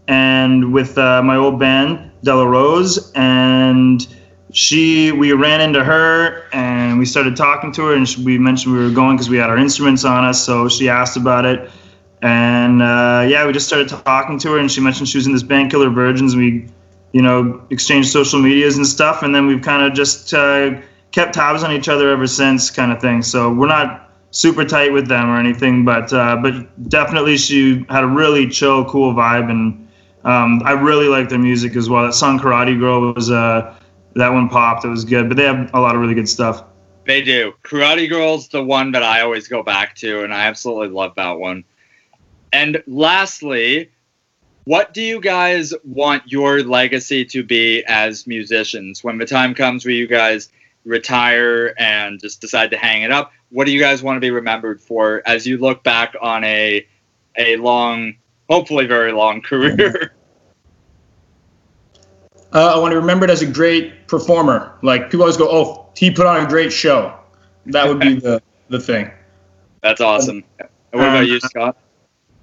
and 0.07 0.73
with 0.73 0.97
uh, 0.97 1.21
my 1.21 1.35
old 1.35 1.59
band 1.59 2.09
Della 2.23 2.47
Rose, 2.47 3.11
and 3.13 4.07
she 4.51 5.11
we 5.11 5.31
ran 5.33 5.61
into 5.61 5.83
her, 5.83 6.47
and 6.53 6.97
we 6.97 7.05
started 7.05 7.35
talking 7.37 7.71
to 7.73 7.83
her, 7.83 7.93
and 7.93 8.09
she, 8.09 8.23
we 8.23 8.39
mentioned 8.39 8.73
we 8.75 8.83
were 8.83 8.89
going 8.89 9.15
because 9.15 9.29
we 9.29 9.37
had 9.37 9.47
our 9.47 9.59
instruments 9.59 10.03
on 10.03 10.25
us, 10.25 10.43
so 10.43 10.67
she 10.67 10.89
asked 10.89 11.15
about 11.15 11.45
it, 11.45 11.69
and 12.23 12.81
uh, 12.81 13.27
yeah, 13.29 13.45
we 13.45 13.53
just 13.53 13.67
started 13.67 13.89
talking 13.89 14.39
to 14.39 14.53
her, 14.53 14.57
and 14.57 14.71
she 14.71 14.81
mentioned 14.81 15.07
she 15.07 15.19
was 15.19 15.27
in 15.27 15.33
this 15.33 15.43
band 15.43 15.69
Killer 15.69 15.91
Virgins, 15.91 16.33
and 16.33 16.41
we, 16.41 16.67
you 17.11 17.21
know, 17.21 17.63
exchanged 17.69 18.09
social 18.09 18.41
medias 18.41 18.75
and 18.75 18.87
stuff, 18.87 19.21
and 19.21 19.35
then 19.35 19.45
we've 19.45 19.61
kind 19.61 19.83
of 19.83 19.93
just. 19.93 20.33
Uh, 20.33 20.81
kept 21.11 21.33
tabs 21.33 21.63
on 21.63 21.71
each 21.71 21.89
other 21.89 22.09
ever 22.09 22.27
since 22.27 22.69
kind 22.69 22.91
of 22.91 23.01
thing. 23.01 23.21
So 23.21 23.53
we're 23.53 23.67
not 23.67 24.11
super 24.31 24.63
tight 24.63 24.93
with 24.93 25.07
them 25.07 25.27
or 25.27 25.39
anything 25.39 25.83
but 25.83 26.13
uh, 26.13 26.35
but 26.35 26.89
definitely 26.89 27.35
she 27.35 27.83
had 27.89 28.03
a 28.03 28.07
really 28.07 28.47
chill 28.47 28.85
cool 28.85 29.13
vibe. 29.13 29.49
And 29.49 29.87
um, 30.23 30.61
i 30.65 30.71
really 30.71 31.07
like 31.07 31.29
their 31.29 31.39
music 31.39 31.75
as 31.75 31.89
well. 31.89 32.05
That 32.05 32.13
song 32.13 32.39
karate 32.39 32.77
girl 32.79 33.13
was 33.13 33.31
uh, 33.31 33.75
that 34.15 34.29
one 34.29 34.49
popped. 34.49 34.85
It 34.85 34.89
was 34.89 35.05
good 35.05 35.29
but 35.29 35.37
they 35.37 35.45
have 35.45 35.73
a 35.73 35.79
lot 35.79 35.95
of 35.95 36.01
really 36.01 36.15
good 36.15 36.29
stuff. 36.29 36.63
They 37.05 37.21
do. 37.21 37.53
Karate 37.63 38.07
Girl's 38.07 38.49
the 38.49 38.63
one 38.63 38.91
that 38.91 39.01
I 39.01 39.21
always 39.21 39.47
go 39.47 39.63
back 39.63 39.95
to, 39.95 40.23
and 40.23 40.31
I 40.31 40.45
absolutely 40.45 40.89
love 40.89 41.15
that 41.15 41.39
one. 41.39 41.63
And 42.53 42.83
lastly, 42.85 43.89
what 44.65 44.93
do 44.93 45.01
you 45.01 45.19
guys 45.19 45.73
want 45.83 46.31
your 46.31 46.61
legacy 46.61 47.25
to 47.25 47.43
be 47.43 47.83
as 47.87 48.27
musicians? 48.27 49.03
When 49.03 49.17
the 49.17 49.25
time 49.25 49.55
comes 49.55 49.85
where 49.85 49.95
you 49.95 50.05
guys 50.05 50.49
retire 50.85 51.73
and 51.77 52.19
just 52.19 52.41
decide 52.41 52.71
to 52.71 52.77
hang 52.77 53.01
it 53.01 53.11
up? 53.11 53.31
What 53.49 53.65
do 53.65 53.71
you 53.71 53.79
guys 53.79 54.03
want 54.03 54.17
to 54.17 54.21
be 54.21 54.31
remembered 54.31 54.81
for 54.81 55.21
as 55.25 55.45
you 55.47 55.57
look 55.57 55.83
back 55.83 56.15
on 56.21 56.43
a 56.43 56.85
a 57.37 57.55
long, 57.57 58.15
hopefully 58.49 58.85
very 58.85 59.11
long 59.11 59.41
career? 59.41 60.13
Uh, 62.51 62.73
I 62.75 62.79
want 62.79 62.93
to 62.93 62.99
remember 62.99 63.25
it 63.25 63.29
as 63.29 63.43
a 63.43 63.45
great 63.45 64.07
performer. 64.07 64.75
Like 64.81 65.11
people 65.11 65.21
always 65.21 65.37
go, 65.37 65.47
"Oh, 65.51 65.87
he 65.95 66.09
put 66.09 66.25
on 66.25 66.43
a 66.43 66.49
great 66.49 66.73
show." 66.73 67.15
That 67.67 67.87
would 67.87 67.99
be 67.99 68.15
the 68.19 68.41
the 68.69 68.79
thing. 68.79 69.11
That's 69.83 70.01
awesome. 70.01 70.43
And 70.59 70.69
what 70.99 71.09
about 71.09 71.27
you, 71.27 71.39
Scott? 71.39 71.77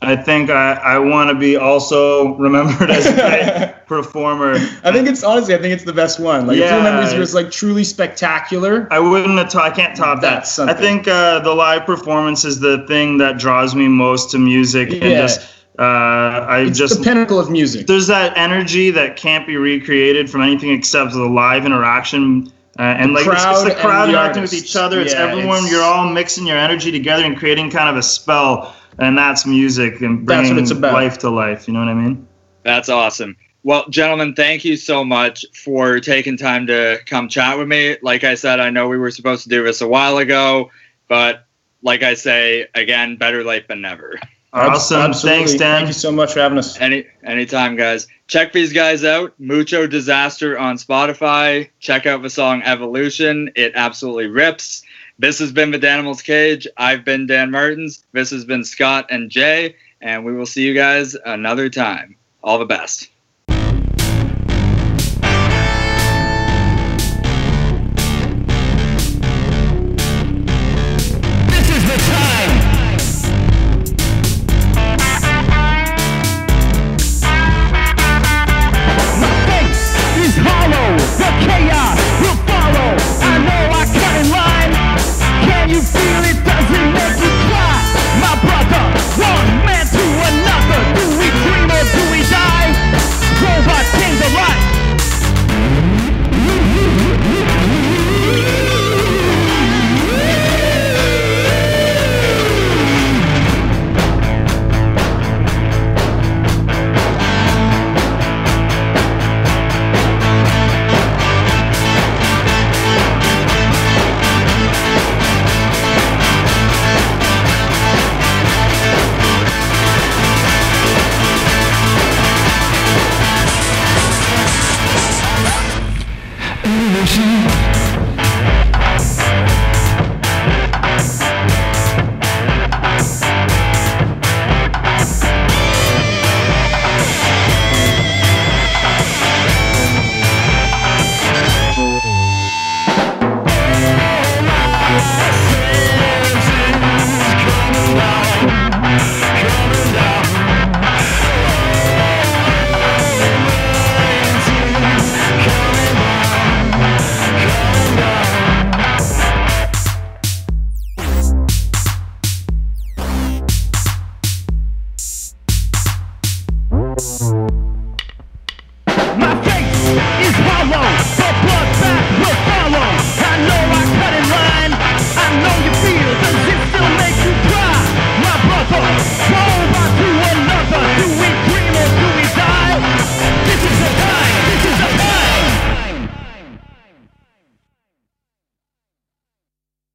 I 0.02 0.14
think 0.16 0.50
i, 0.50 0.72
I 0.74 0.98
want 0.98 1.30
to 1.30 1.34
be 1.34 1.56
also 1.56 2.34
remembered 2.46 2.90
as 2.90 3.06
a 3.06 3.12
great 3.12 3.74
performer 3.86 4.54
I 4.82 4.92
think 4.92 5.08
it's 5.08 5.22
honestly, 5.24 5.54
I 5.54 5.58
think 5.58 5.72
it's 5.74 5.84
the 5.84 5.92
best 5.92 6.18
one. 6.20 6.46
Like 6.48 6.56
if 6.56 6.64
Yeah. 6.64 6.72
you 6.72 6.76
remember, 6.78 7.14
it 7.14 7.18
was 7.18 7.34
like 7.34 7.50
truly 7.52 7.84
spectacular. 7.84 8.88
I 8.90 8.98
wouldn't 8.98 9.38
have. 9.38 9.48
T- 9.48 9.58
I 9.58 9.70
can't 9.70 9.96
top 9.96 10.20
that. 10.22 10.46
Something. 10.46 10.76
I 10.76 10.78
think 10.80 11.06
uh, 11.08 11.38
the 11.40 11.54
live 11.54 11.86
performance 11.86 12.44
is 12.44 12.58
the 12.60 12.84
thing 12.88 13.18
that 13.18 13.38
draws 13.38 13.74
me 13.76 13.86
most 13.88 14.30
to 14.32 14.38
music, 14.38 14.90
and 14.90 15.02
Yeah. 15.02 15.20
just 15.22 15.40
uh, 15.78 15.82
I 15.82 16.60
It's 16.66 16.78
just 16.78 16.98
the 16.98 17.04
pinnacle 17.04 17.38
of 17.38 17.48
music. 17.50 17.86
there's 17.86 18.06
that 18.08 18.36
energy 18.36 18.90
that 18.90 19.16
can't 19.16 19.46
be 19.46 19.56
recreated 19.56 20.28
from 20.30 20.42
anything 20.42 20.70
except 20.72 21.12
the 21.12 21.24
live 21.24 21.64
interaction. 21.66 22.52
Uh, 22.78 22.82
and 22.82 23.12
like 23.14 23.26
it's, 23.26 23.42
it's 23.44 23.62
the 23.62 23.70
and 23.72 23.78
crowd 23.80 24.06
the 24.06 24.10
interacting 24.10 24.42
with 24.42 24.52
each 24.52 24.76
other. 24.76 25.00
It's 25.00 25.14
Yeah, 25.14 25.28
everyone. 25.28 25.58
it's- 25.58 25.70
You're 25.72 25.82
all 25.82 26.08
mixing 26.10 26.46
your 26.46 26.58
energy 26.58 26.90
together 26.92 27.24
and 27.24 27.36
creating 27.36 27.70
kind 27.70 27.88
of 27.88 27.96
a 27.96 28.02
spell, 28.02 28.75
and 28.98 29.16
that's 29.16 29.46
music 29.46 30.00
and 30.00 30.24
bringing 30.24 30.44
that's 30.44 30.50
what 30.50 30.58
it's 30.58 30.70
about. 30.70 30.92
life 30.92 31.18
to 31.18 31.30
life. 31.30 31.68
You 31.68 31.74
know 31.74 31.80
what 31.80 31.88
I 31.88 31.94
mean? 31.94 32.26
That's 32.62 32.88
awesome. 32.88 33.36
Well, 33.62 33.88
gentlemen, 33.88 34.34
thank 34.34 34.64
you 34.64 34.76
so 34.76 35.04
much 35.04 35.44
for 35.52 35.98
taking 35.98 36.36
time 36.36 36.68
to 36.68 36.98
come 37.06 37.28
chat 37.28 37.58
with 37.58 37.66
me. 37.66 37.96
Like 38.00 38.22
I 38.22 38.36
said, 38.36 38.60
I 38.60 38.70
know 38.70 38.88
we 38.88 38.98
were 38.98 39.10
supposed 39.10 39.42
to 39.42 39.48
do 39.48 39.64
this 39.64 39.80
a 39.80 39.88
while 39.88 40.18
ago, 40.18 40.70
but 41.08 41.46
like 41.82 42.02
I 42.02 42.14
say 42.14 42.68
again, 42.74 43.16
better 43.16 43.42
late 43.42 43.66
than 43.68 43.80
never. 43.80 44.18
Awesome. 44.52 45.02
Absolutely. 45.02 45.38
Thanks, 45.38 45.52
Dan. 45.54 45.76
Thank 45.78 45.88
you 45.88 45.92
so 45.92 46.12
much 46.12 46.32
for 46.32 46.40
having 46.40 46.58
us. 46.58 46.80
Any 46.80 47.06
anytime, 47.24 47.76
guys. 47.76 48.06
Check 48.26 48.52
these 48.52 48.72
guys 48.72 49.04
out. 49.04 49.34
Mucho 49.38 49.86
Disaster 49.86 50.58
on 50.58 50.76
Spotify. 50.76 51.68
Check 51.78 52.06
out 52.06 52.22
the 52.22 52.30
song 52.30 52.62
Evolution. 52.62 53.50
It 53.54 53.72
absolutely 53.74 54.28
rips. 54.28 54.82
This 55.18 55.38
has 55.38 55.50
been 55.50 55.70
the 55.70 55.78
Danimals 55.78 56.22
Cage. 56.22 56.66
I've 56.76 57.04
been 57.04 57.26
Dan 57.26 57.50
Martins. 57.50 58.04
This 58.12 58.30
has 58.30 58.44
been 58.44 58.64
Scott 58.64 59.06
and 59.10 59.30
Jay, 59.30 59.76
and 60.02 60.24
we 60.26 60.34
will 60.34 60.44
see 60.44 60.66
you 60.66 60.74
guys 60.74 61.14
another 61.14 61.70
time. 61.70 62.16
All 62.42 62.58
the 62.58 62.66
best. 62.66 63.08